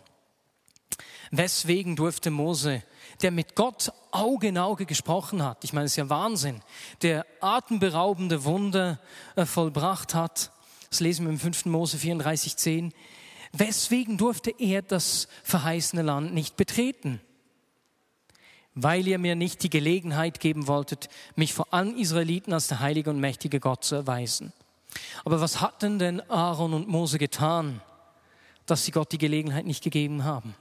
Weswegen 1.30 1.98
durfte 1.98 2.32
Mose, 2.32 2.82
der 3.22 3.32
mit 3.32 3.56
Gott 3.56 3.91
Auge 4.12 4.48
in 4.48 4.58
Auge 4.58 4.86
gesprochen 4.86 5.44
hat, 5.44 5.65
ich 5.65 5.74
meine, 5.74 5.88
es 5.88 5.91
ist 5.91 5.98
ja 5.98 6.08
Wahnsinn, 6.08 6.62
der 7.02 7.26
atemberaubende 7.41 8.46
Wunder 8.46 9.02
äh, 9.36 9.46
vollbracht 9.46 10.15
hat, 10.15 10.54
das 10.89 11.02
lesen 11.02 11.26
wir 11.26 11.34
im 11.34 11.39
5. 11.39 11.65
Mose 11.65 11.98
34, 11.98 12.56
10, 12.56 12.94
weswegen 13.52 14.18
durfte 14.18 14.52
er 14.58 14.82
das 14.82 15.28
verheißene 15.44 16.04
Land 16.04 16.34
nicht 16.34 16.56
betreten? 16.56 17.20
Weil 18.76 19.06
ihr 19.06 19.20
mir 19.20 19.36
nicht 19.36 19.62
die 19.62 19.70
Gelegenheit 19.70 20.39
geben 20.39 20.68
wolltet, 20.68 21.10
mich 21.36 21.54
vor 21.54 21.74
allen 21.74 21.98
Israeliten 21.98 22.54
als 22.54 22.70
der 22.70 22.80
heilige 22.80 23.10
und 23.10 23.20
mächtige 23.20 23.60
Gott 23.60 23.84
zu 23.84 23.96
erweisen. 23.96 24.54
Aber 25.23 25.41
was 25.41 25.62
hatten 25.62 25.99
denn 25.99 26.21
Aaron 26.29 26.73
und 26.73 26.88
Mose 26.88 27.17
getan, 27.17 27.81
dass 28.65 28.86
sie 28.86 28.91
Gott 28.91 29.12
die 29.12 29.17
Gelegenheit 29.17 29.65
nicht 29.65 29.84
gegeben 29.84 30.23
haben? 30.23 30.55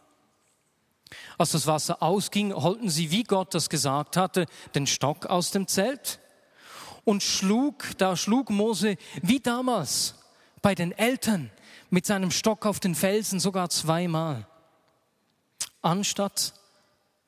Als 1.38 1.52
das 1.52 1.66
Wasser 1.66 2.02
ausging, 2.02 2.52
holten 2.52 2.90
sie, 2.90 3.10
wie 3.10 3.24
Gott 3.24 3.54
das 3.54 3.68
gesagt 3.68 4.16
hatte, 4.16 4.46
den 4.74 4.86
Stock 4.86 5.26
aus 5.26 5.50
dem 5.50 5.66
Zelt 5.66 6.18
und 7.04 7.22
schlug, 7.22 7.84
da 7.98 8.16
schlug 8.16 8.50
Mose 8.50 8.96
wie 9.22 9.40
damals 9.40 10.14
bei 10.62 10.74
den 10.74 10.92
Eltern 10.92 11.50
mit 11.90 12.06
seinem 12.06 12.30
Stock 12.30 12.66
auf 12.66 12.80
den 12.80 12.94
Felsen 12.94 13.38
sogar 13.38 13.68
zweimal. 13.68 14.46
Anstatt, 15.82 16.54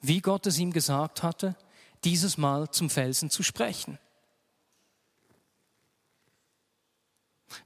wie 0.01 0.21
Gott 0.21 0.47
es 0.47 0.59
ihm 0.59 0.73
gesagt 0.73 1.23
hatte, 1.23 1.55
dieses 2.05 2.38
Mal 2.38 2.71
zum 2.71 2.88
Felsen 2.88 3.31
zu 3.31 3.42
sprechen. 3.42 3.99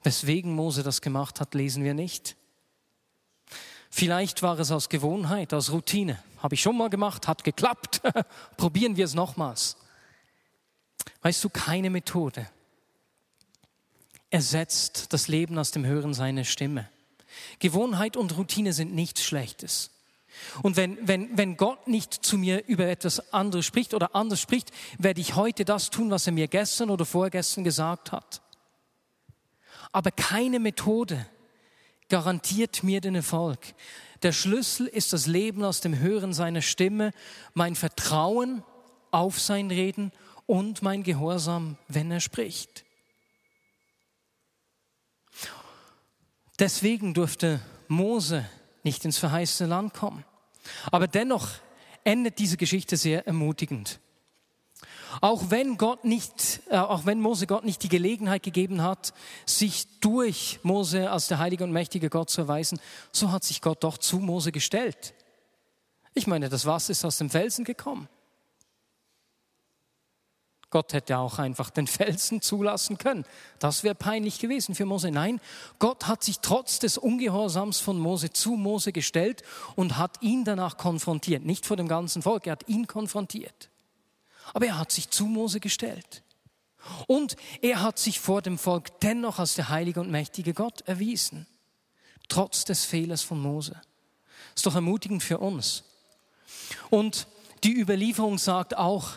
Weswegen 0.03 0.55
Mose 0.55 0.83
das 0.83 1.01
gemacht 1.01 1.41
hat, 1.41 1.55
lesen 1.55 1.85
wir 1.85 1.95
nicht. 1.95 2.37
Vielleicht 3.91 4.43
war 4.43 4.59
es 4.59 4.71
aus 4.71 4.89
Gewohnheit, 4.89 5.53
aus 5.53 5.73
Routine. 5.73 6.23
Habe 6.39 6.55
ich 6.55 6.63
schon 6.63 6.77
mal 6.77 6.91
gemacht, 6.91 7.27
hat 7.27 7.45
geklappt. 7.45 8.03
Probieren 8.57 8.97
wir 8.97 9.05
es 9.05 9.15
nochmals. 9.15 9.77
Weißt 11.23 11.43
du, 11.43 11.49
keine 11.49 11.91
Methode 11.91 12.47
ersetzt 14.31 15.13
das 15.13 15.29
Leben 15.29 15.59
aus 15.59 15.73
dem 15.73 15.85
Hören 15.85 16.15
seiner 16.15 16.45
Stimme. 16.45 16.89
Gewohnheit 17.59 18.17
und 18.17 18.37
Routine 18.37 18.73
sind 18.73 18.95
nichts 18.95 19.23
Schlechtes. 19.25 19.91
Und 20.63 20.77
wenn, 20.77 20.97
wenn, 21.07 21.37
wenn 21.37 21.57
Gott 21.57 21.89
nicht 21.89 22.15
zu 22.15 22.39
mir 22.39 22.65
über 22.67 22.87
etwas 22.87 23.33
anderes 23.33 23.67
spricht 23.67 23.93
oder 23.93 24.15
anders 24.15 24.41
spricht, 24.41 24.71
werde 24.99 25.21
ich 25.21 25.35
heute 25.35 25.65
das 25.65 25.91
tun, 25.91 26.11
was 26.11 26.27
er 26.27 26.33
mir 26.33 26.47
gestern 26.47 26.91
oder 26.91 27.05
vorgestern 27.05 27.65
gesagt 27.65 28.13
hat. 28.13 28.41
Aber 29.93 30.11
keine 30.11 30.61
Methode 30.61 31.27
garantiert 32.09 32.83
mir 32.83 33.01
den 33.01 33.15
Erfolg. 33.15 33.59
Der 34.23 34.33
Schlüssel 34.33 34.87
ist 34.87 35.13
das 35.13 35.27
Leben 35.27 35.65
aus 35.65 35.81
dem 35.81 35.99
Hören 35.99 36.33
seiner 36.33 36.63
Stimme, 36.63 37.13
mein 37.55 37.75
Vertrauen 37.75 38.63
auf 39.11 39.41
sein 39.41 39.71
Reden 39.71 40.13
und 40.47 40.83
mein 40.83 41.03
Gehorsam, 41.03 41.79
wenn 41.89 42.11
er 42.11 42.21
spricht. 42.21 42.85
Deswegen 46.59 47.15
durfte 47.15 47.61
Mose 47.89 48.45
nicht 48.83 49.05
ins 49.05 49.19
verheißene 49.19 49.69
Land 49.69 49.95
kommen. 49.95 50.25
Aber 50.93 51.09
dennoch 51.09 51.49
endet 52.05 52.39
diese 52.39 52.57
Geschichte 52.57 52.97
sehr 52.97 53.27
ermutigend. 53.27 53.99
Auch 55.21 55.51
wenn 55.51 55.77
Gott 55.77 56.05
nicht, 56.05 56.61
äh, 56.71 56.77
auch 56.77 57.07
wenn 57.07 57.21
Mose 57.21 57.47
Gott 57.47 57.65
nicht 57.65 57.83
die 57.83 57.89
Gelegenheit 57.89 58.43
gegeben 58.43 58.83
hat, 58.83 59.13
sich 59.47 59.87
durch 60.01 60.61
Mose 60.63 61.11
als 61.11 61.29
der 61.29 61.39
heilige 61.39 61.65
und 61.65 61.73
mächtige 61.73 62.11
Gott 62.11 62.31
zu 62.31 62.43
erweisen, 62.43 62.81
so 63.13 63.31
hat 63.33 63.45
sich 63.45 63.61
Gott 63.61 63.83
doch 63.85 63.99
zu 63.99 64.19
Mose 64.19 64.53
gestellt. 64.53 65.15
Ich 66.15 66.27
meine, 66.27 66.49
das 66.49 66.67
Wasser 66.67 66.93
ist 66.93 67.05
aus 67.05 67.19
dem 67.19 67.31
Felsen 67.31 67.65
gekommen. 67.65 68.09
Gott 70.71 70.93
hätte 70.93 71.19
auch 71.19 71.39
einfach 71.39 71.71
den 71.71 71.87
Felsen 71.89 72.41
zulassen 72.41 72.97
können. 72.97 73.25
Das 73.59 73.83
wäre 73.83 73.95
peinlich 73.95 74.39
gewesen 74.39 74.75
für 74.75 74.87
Mose. 74.87 75.11
Nein, 75.11 75.41
Gott 75.79 76.07
hat 76.07 76.23
sich 76.23 76.39
trotz 76.41 76.79
des 76.79 76.97
Ungehorsams 76.97 77.81
von 77.81 77.99
Mose 77.99 78.33
zu 78.33 78.53
Mose 78.53 78.93
gestellt 78.93 79.43
und 79.75 79.99
hat 79.99 80.23
ihn 80.23 80.45
danach 80.45 80.77
konfrontiert. 80.77 81.45
Nicht 81.45 81.67
vor 81.67 81.77
dem 81.77 81.89
ganzen 81.89 82.23
Volk, 82.23 82.47
er 82.47 82.53
hat 82.53 82.69
ihn 82.69 82.87
konfrontiert. 82.87 83.70
Aber 84.55 84.67
er 84.67 84.79
hat 84.79 84.93
sich 84.93 85.11
zu 85.11 85.27
Mose 85.27 85.61
gestellt. 85.61 86.23
Und 87.07 87.37
er 87.61 87.83
hat 87.83 87.99
sich 87.99 88.21
vor 88.21 88.43
dem 88.43 88.59
Volk 88.59 89.01
dennoch 89.01 89.39
als 89.39 89.55
der 89.55 89.69
heilige 89.69 90.01
und 90.01 90.11
mächtige 90.11 90.55
Gott 90.55 90.83
erwiesen. 90.83 91.47
Trotz 92.29 92.65
des 92.65 92.85
Fehlers 92.85 93.23
von 93.23 93.41
Mose. 93.41 93.81
Ist 94.55 94.67
doch 94.67 94.75
ermutigend 94.75 95.23
für 95.23 95.39
uns. 95.39 95.85
Und 96.89 97.27
die 97.65 97.79
Überlieferung 97.79 98.39
sagt 98.39 98.77
auch, 98.77 99.11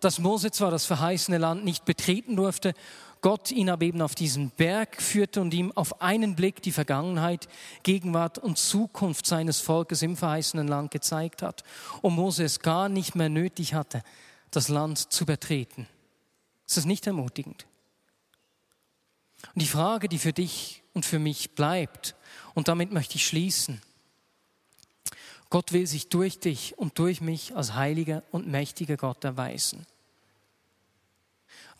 dass 0.00 0.18
Mose 0.18 0.50
zwar 0.50 0.70
das 0.70 0.86
verheißene 0.86 1.38
Land 1.38 1.64
nicht 1.64 1.84
betreten 1.84 2.36
durfte, 2.36 2.74
Gott 3.22 3.50
ihn 3.50 3.68
aber 3.68 3.84
eben 3.84 4.00
auf 4.00 4.14
diesen 4.14 4.48
Berg 4.50 5.02
führte 5.02 5.42
und 5.42 5.52
ihm 5.52 5.72
auf 5.72 6.00
einen 6.00 6.36
Blick 6.36 6.62
die 6.62 6.72
Vergangenheit, 6.72 7.48
Gegenwart 7.82 8.38
und 8.38 8.56
Zukunft 8.56 9.26
seines 9.26 9.60
Volkes 9.60 10.00
im 10.00 10.16
verheißenen 10.16 10.66
Land 10.66 10.90
gezeigt 10.90 11.42
hat 11.42 11.62
und 12.00 12.14
Mose 12.14 12.44
es 12.44 12.60
gar 12.60 12.88
nicht 12.88 13.14
mehr 13.14 13.28
nötig 13.28 13.74
hatte, 13.74 14.02
das 14.50 14.68
Land 14.68 15.12
zu 15.12 15.26
betreten. 15.26 15.86
Ist 16.66 16.76
das 16.76 16.84
nicht 16.84 17.06
ermutigend? 17.06 17.66
Und 19.54 19.62
die 19.62 19.66
Frage, 19.66 20.08
die 20.08 20.18
für 20.18 20.32
dich 20.32 20.82
und 20.92 21.06
für 21.06 21.18
mich 21.18 21.54
bleibt, 21.54 22.14
und 22.54 22.68
damit 22.68 22.92
möchte 22.92 23.16
ich 23.16 23.26
schließen, 23.26 23.80
Gott 25.48 25.72
will 25.72 25.86
sich 25.86 26.08
durch 26.08 26.38
dich 26.38 26.78
und 26.78 26.98
durch 26.98 27.20
mich 27.20 27.56
als 27.56 27.74
heiliger 27.74 28.22
und 28.30 28.46
mächtiger 28.46 28.96
Gott 28.96 29.24
erweisen. 29.24 29.84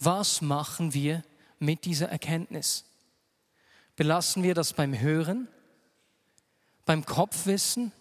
Was 0.01 0.41
machen 0.41 0.93
wir 0.93 1.23
mit 1.61 1.85
dieser 1.85 2.09
Erkenntnis? 2.09 2.85
Belassen 3.95 4.43
wir 4.43 4.55
das 4.55 4.73
beim 4.73 4.99
Hören, 4.99 5.47
beim 6.85 7.05
Kopfwissen 7.05 7.93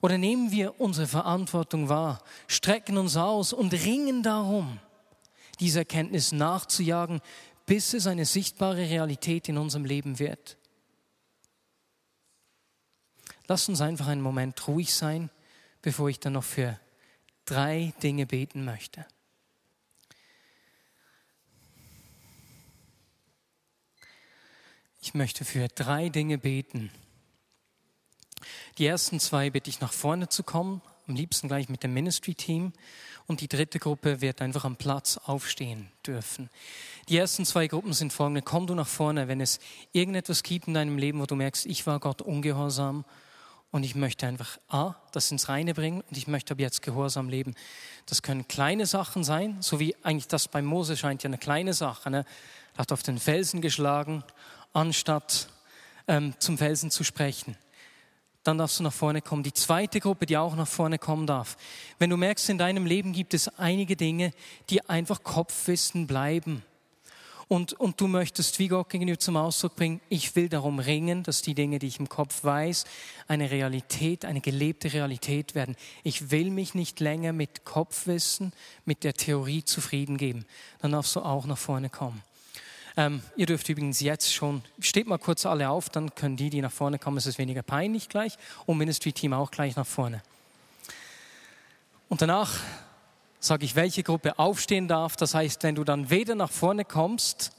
oder 0.00 0.18
nehmen 0.18 0.50
wir 0.50 0.80
unsere 0.80 1.06
Verantwortung 1.06 1.88
wahr, 1.88 2.22
strecken 2.46 2.98
uns 2.98 3.16
aus 3.16 3.52
und 3.52 3.72
ringen 3.72 4.22
darum, 4.22 4.78
diese 5.60 5.80
Erkenntnis 5.80 6.32
nachzujagen, 6.32 7.20
bis 7.66 7.94
es 7.94 8.06
eine 8.06 8.24
sichtbare 8.24 8.88
Realität 8.88 9.48
in 9.48 9.58
unserem 9.58 9.84
Leben 9.84 10.18
wird. 10.18 10.56
Lass 13.48 13.68
uns 13.68 13.80
einfach 13.80 14.08
einen 14.08 14.22
Moment 14.22 14.66
ruhig 14.66 14.94
sein, 14.94 15.30
bevor 15.82 16.08
ich 16.08 16.18
dann 16.18 16.34
noch 16.34 16.44
für 16.44 16.80
drei 17.44 17.92
Dinge 18.02 18.26
beten 18.26 18.64
möchte. 18.64 19.06
Ich 25.00 25.14
möchte 25.14 25.44
für 25.44 25.68
drei 25.68 26.08
Dinge 26.08 26.38
beten. 26.38 26.90
Die 28.78 28.84
ersten 28.84 29.20
zwei 29.20 29.48
bitte 29.48 29.70
ich 29.70 29.80
nach 29.80 29.92
vorne 29.92 30.28
zu 30.28 30.42
kommen, 30.42 30.82
am 31.08 31.14
liebsten 31.14 31.48
gleich 31.48 31.70
mit 31.70 31.82
dem 31.82 31.94
Ministry-Team. 31.94 32.74
Und 33.26 33.40
die 33.40 33.48
dritte 33.48 33.78
Gruppe 33.78 34.20
wird 34.20 34.42
einfach 34.42 34.64
am 34.64 34.76
Platz 34.76 35.18
aufstehen 35.24 35.88
dürfen. 36.06 36.50
Die 37.08 37.16
ersten 37.16 37.44
zwei 37.44 37.66
Gruppen 37.66 37.92
sind 37.92 38.12
folgende. 38.12 38.42
Komm 38.42 38.66
du 38.66 38.74
nach 38.74 38.86
vorne, 38.86 39.28
wenn 39.28 39.40
es 39.40 39.58
irgendetwas 39.92 40.42
gibt 40.42 40.68
in 40.68 40.74
deinem 40.74 40.98
Leben, 40.98 41.20
wo 41.20 41.26
du 41.26 41.34
merkst, 41.34 41.66
ich 41.66 41.86
war 41.86 41.98
Gott 42.00 42.22
ungehorsam 42.22 43.04
und 43.72 43.82
ich 43.82 43.94
möchte 43.94 44.26
einfach 44.26 44.58
A, 44.68 44.94
das 45.10 45.30
ins 45.32 45.48
Reine 45.48 45.74
bringen 45.74 46.02
und 46.02 46.16
ich 46.16 46.28
möchte 46.28 46.52
ab 46.52 46.60
jetzt 46.60 46.82
gehorsam 46.82 47.28
leben. 47.28 47.54
Das 48.04 48.22
können 48.22 48.46
kleine 48.46 48.86
Sachen 48.86 49.24
sein, 49.24 49.56
so 49.60 49.80
wie 49.80 49.96
eigentlich 50.04 50.28
das 50.28 50.48
bei 50.48 50.62
Mose 50.62 50.96
scheint 50.96 51.22
ja 51.22 51.28
eine 51.28 51.38
kleine 51.38 51.72
Sache. 51.72 52.10
Ne? 52.10 52.24
Er 52.74 52.78
hat 52.78 52.92
auf 52.92 53.02
den 53.02 53.18
Felsen 53.18 53.60
geschlagen, 53.60 54.22
anstatt 54.72 55.48
ähm, 56.06 56.34
zum 56.38 56.58
Felsen 56.58 56.90
zu 56.90 57.02
sprechen 57.02 57.56
dann 58.46 58.58
darfst 58.58 58.78
du 58.78 58.82
nach 58.84 58.92
vorne 58.92 59.22
kommen. 59.22 59.42
Die 59.42 59.52
zweite 59.52 60.00
Gruppe, 60.00 60.26
die 60.26 60.36
auch 60.36 60.54
nach 60.54 60.68
vorne 60.68 60.98
kommen 60.98 61.26
darf. 61.26 61.56
Wenn 61.98 62.10
du 62.10 62.16
merkst, 62.16 62.48
in 62.48 62.58
deinem 62.58 62.86
Leben 62.86 63.12
gibt 63.12 63.34
es 63.34 63.48
einige 63.58 63.96
Dinge, 63.96 64.32
die 64.70 64.88
einfach 64.88 65.22
Kopfwissen 65.22 66.06
bleiben. 66.06 66.62
Und, 67.48 67.74
und 67.74 68.00
du 68.00 68.08
möchtest 68.08 68.58
wie 68.58 68.66
Gott 68.66 68.88
gegenüber 68.88 69.20
zum 69.20 69.36
Ausdruck 69.36 69.76
bringen, 69.76 70.00
ich 70.08 70.34
will 70.34 70.48
darum 70.48 70.80
ringen, 70.80 71.22
dass 71.22 71.42
die 71.42 71.54
Dinge, 71.54 71.78
die 71.78 71.86
ich 71.86 72.00
im 72.00 72.08
Kopf 72.08 72.42
weiß, 72.42 72.84
eine 73.28 73.52
Realität, 73.52 74.24
eine 74.24 74.40
gelebte 74.40 74.92
Realität 74.92 75.54
werden. 75.54 75.76
Ich 76.02 76.32
will 76.32 76.50
mich 76.50 76.74
nicht 76.74 76.98
länger 76.98 77.32
mit 77.32 77.64
Kopfwissen, 77.64 78.52
mit 78.84 79.04
der 79.04 79.14
Theorie 79.14 79.64
zufrieden 79.64 80.16
geben. 80.16 80.44
Dann 80.80 80.92
darfst 80.92 81.14
du 81.14 81.20
auch 81.20 81.46
nach 81.46 81.58
vorne 81.58 81.88
kommen. 81.88 82.20
Ähm, 82.98 83.22
ihr 83.36 83.46
dürft 83.46 83.68
übrigens 83.68 84.00
jetzt 84.00 84.32
schon, 84.32 84.62
steht 84.80 85.06
mal 85.06 85.18
kurz 85.18 85.44
alle 85.44 85.68
auf, 85.68 85.90
dann 85.90 86.14
können 86.14 86.36
die, 86.36 86.48
die 86.48 86.62
nach 86.62 86.72
vorne 86.72 86.98
kommen, 86.98 87.18
es 87.18 87.26
ist 87.26 87.38
weniger 87.38 87.62
peinlich 87.62 88.08
gleich 88.08 88.36
und 88.64 88.78
Ministry-Team 88.78 89.34
auch 89.34 89.50
gleich 89.50 89.76
nach 89.76 89.86
vorne. 89.86 90.22
Und 92.08 92.22
danach 92.22 92.58
sage 93.38 93.64
ich, 93.64 93.76
welche 93.76 94.02
Gruppe 94.02 94.38
aufstehen 94.38 94.88
darf. 94.88 95.16
Das 95.16 95.34
heißt, 95.34 95.62
wenn 95.62 95.74
du 95.74 95.84
dann 95.84 96.08
weder 96.08 96.34
nach 96.34 96.50
vorne 96.50 96.84
kommst, 96.84 97.52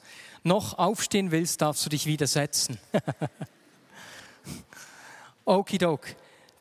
noch 0.44 0.78
aufstehen 0.78 1.32
willst, 1.32 1.62
darfst 1.62 1.86
du 1.86 1.90
dich 1.90 2.06
widersetzen. 2.06 2.80
Okidok. 5.46 6.08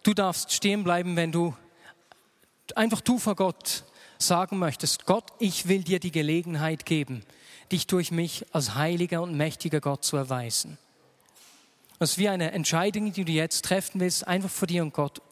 Du 0.03 0.15
darfst 0.15 0.53
stehen 0.53 0.85
bleiben, 0.85 1.17
wenn 1.17 1.33
du 1.33 1.57
einfach 2.75 3.01
du 3.01 3.19
vor 3.19 3.37
Gott 3.37 3.85
sagen 4.19 4.59
möchtest, 4.59 5.07
Gott, 5.07 5.25
ich 5.39 5.69
will 5.69 5.83
dir 5.83 5.99
die 5.99 6.13
Gelegenheit 6.13 6.87
geben, 6.87 7.23
dich 7.73 7.87
durch 7.87 8.11
mich 8.11 8.47
als 8.53 8.75
heiliger 8.75 9.23
und 9.23 9.37
mächtiger 9.37 9.81
Gott 9.81 10.05
zu 10.05 10.17
erweisen. 10.17 10.79
Das 11.99 12.13
ist 12.13 12.19
wie 12.19 12.29
eine 12.29 12.53
Entscheidung, 12.53 13.13
die 13.13 13.25
du 13.25 13.33
jetzt 13.33 13.65
treffen 13.65 14.01
willst, 14.01 14.27
einfach 14.27 14.51
vor 14.51 14.69
dir 14.69 14.83
und 14.83 14.93
Gott. 14.93 15.23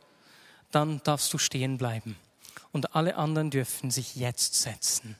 Dann 0.70 1.00
darfst 1.04 1.32
du 1.32 1.38
stehen 1.38 1.78
bleiben. 1.78 2.16
Und 2.72 2.96
alle 2.96 3.16
anderen 3.16 3.50
dürfen 3.50 3.90
sich 3.90 4.16
jetzt 4.16 4.54
setzen. 4.54 5.16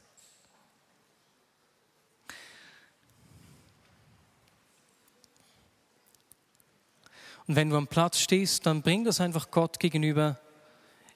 Und 7.46 7.56
wenn 7.56 7.70
du 7.70 7.76
am 7.76 7.86
Platz 7.86 8.18
stehst, 8.18 8.64
dann 8.66 8.82
bring 8.82 9.04
das 9.04 9.20
einfach 9.20 9.50
Gott 9.50 9.78
gegenüber 9.78 10.38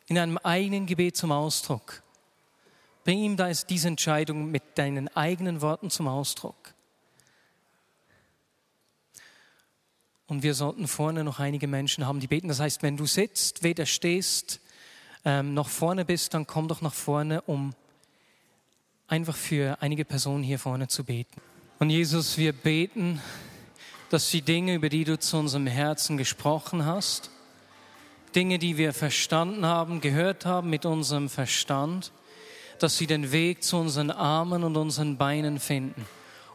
in 0.07 0.19
einem 0.19 0.39
eigenen 0.39 0.87
Gebet 0.87 1.17
zum 1.17 1.33
Ausdruck. 1.33 2.03
Bring 3.09 3.21
ihm 3.21 3.39
da 3.39 3.51
diese 3.51 3.89
Entscheidung 3.89 4.51
mit 4.51 4.77
deinen 4.77 5.09
eigenen 5.17 5.63
Worten 5.63 5.89
zum 5.89 6.09
Ausdruck. 6.09 6.75
Und 10.27 10.43
wir 10.43 10.53
sollten 10.53 10.87
vorne 10.87 11.25
noch 11.25 11.39
einige 11.39 11.69
Menschen 11.69 12.07
haben, 12.07 12.21
die 12.21 12.27
beten. 12.27 12.49
Das 12.49 12.61
heißt, 12.61 12.83
wenn 12.83 12.99
du 12.99 13.07
sitzt, 13.07 13.63
weder 13.63 13.87
stehst, 13.87 14.61
ähm, 15.25 15.55
noch 15.55 15.71
vorne 15.71 16.05
bist, 16.05 16.35
dann 16.35 16.47
komm 16.47 16.69
doch 16.69 16.83
nach 16.83 16.93
vorne, 16.93 17.41
um 17.41 17.73
einfach 19.07 19.37
für 19.37 19.79
einige 19.81 20.05
Personen 20.05 20.43
hier 20.43 20.59
vorne 20.59 20.89
zu 20.89 21.03
beten. 21.05 21.41
Und 21.79 21.89
Jesus, 21.89 22.37
wir 22.37 22.53
beten, 22.53 23.23
dass 24.11 24.29
die 24.29 24.43
Dinge, 24.43 24.75
über 24.75 24.91
die 24.91 25.05
du 25.05 25.19
zu 25.19 25.39
unserem 25.39 25.67
Herzen 25.67 26.19
gesprochen 26.19 26.85
hast, 26.85 27.31
Dinge, 28.35 28.59
die 28.59 28.77
wir 28.77 28.93
verstanden 28.93 29.65
haben, 29.65 30.03
gehört 30.03 30.45
haben 30.45 30.69
mit 30.69 30.85
unserem 30.85 31.31
Verstand, 31.31 32.13
dass 32.83 32.97
sie 32.97 33.07
den 33.07 33.33
Weg 33.33 33.63
zu 33.63 33.77
unseren 33.77 34.11
Armen 34.11 34.65
und 34.65 34.77
unseren 34.77 35.17
Beinen 35.17 35.61
finden 35.61 36.07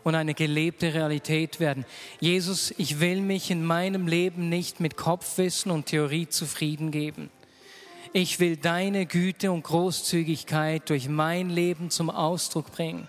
und 0.04 0.16
eine 0.16 0.34
gelebte 0.34 0.94
Realität 0.94 1.60
werden. 1.60 1.86
Jesus, 2.20 2.74
ich 2.78 3.00
will 3.00 3.22
mich 3.22 3.52
in 3.52 3.64
meinem 3.64 4.08
Leben 4.08 4.50
nicht 4.50 4.80
mit 4.80 4.98
Kopfwissen 4.98 5.72
und 5.72 5.88
Theorie 5.88 6.28
zufrieden 6.28 6.92
geben. 6.92 7.30
Ich 8.12 8.40
will 8.40 8.58
deine 8.58 9.06
Güte 9.06 9.52
und 9.52 9.64
Großzügigkeit 9.64 10.90
durch 10.90 11.10
mein 11.10 11.50
Leben 11.50 11.90
zum 11.90 12.10
Ausdruck 12.10 12.72
bringen. 12.72 13.08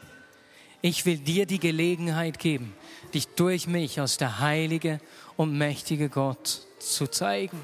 Ich 0.80 1.04
will 1.04 1.18
dir 1.18 1.46
die 1.46 1.60
Gelegenheit 1.60 2.38
geben, 2.38 2.74
dich 3.12 3.26
durch 3.28 3.66
mich 3.66 4.00
als 4.00 4.16
der 4.16 4.38
heilige 4.38 5.00
und 5.36 5.56
mächtige 5.56 6.08
Gott 6.08 6.60
zu 6.78 7.06
zeigen. 7.06 7.60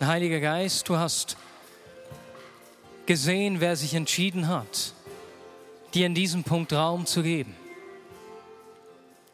Heiliger 0.00 0.40
Geist, 0.40 0.88
du 0.88 0.96
hast 0.96 1.36
gesehen, 3.06 3.60
wer 3.60 3.76
sich 3.76 3.94
entschieden 3.94 4.48
hat, 4.48 4.94
dir 5.94 6.06
in 6.06 6.14
diesem 6.14 6.44
Punkt 6.44 6.72
Raum 6.72 7.06
zu 7.06 7.22
geben. 7.22 7.54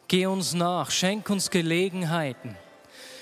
Geh 0.07 0.25
uns 0.25 0.53
nach, 0.53 0.91
schenk 0.91 1.29
uns 1.29 1.49
Gelegenheiten, 1.49 2.55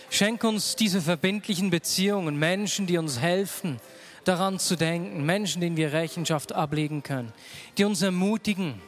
schenk 0.09 0.43
uns 0.43 0.75
diese 0.75 1.01
verbindlichen 1.01 1.69
Beziehungen, 1.69 2.37
Menschen, 2.37 2.87
die 2.87 2.97
uns 2.97 3.19
helfen, 3.19 3.79
daran 4.23 4.59
zu 4.59 4.75
denken, 4.75 5.25
Menschen, 5.25 5.61
denen 5.61 5.77
wir 5.77 5.93
Rechenschaft 5.93 6.53
ablegen 6.53 7.03
können, 7.03 7.31
die 7.77 7.83
uns 7.83 8.01
ermutigen, 8.01 8.81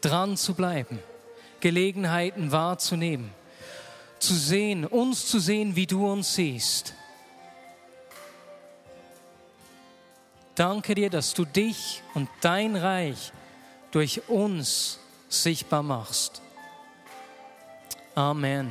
dran 0.00 0.36
zu 0.36 0.54
bleiben, 0.54 0.98
Gelegenheiten 1.60 2.52
wahrzunehmen, 2.52 3.30
zu 4.18 4.34
sehen, 4.34 4.84
uns 4.84 5.26
zu 5.26 5.38
sehen, 5.38 5.76
wie 5.76 5.86
du 5.86 6.10
uns 6.10 6.34
siehst. 6.34 6.94
Danke 10.60 10.94
dir, 10.94 11.08
dass 11.08 11.32
du 11.32 11.46
dich 11.46 12.02
und 12.12 12.28
dein 12.42 12.76
Reich 12.76 13.32
durch 13.92 14.28
uns 14.28 14.98
sichtbar 15.26 15.82
machst. 15.82 16.42
Amen. 18.14 18.70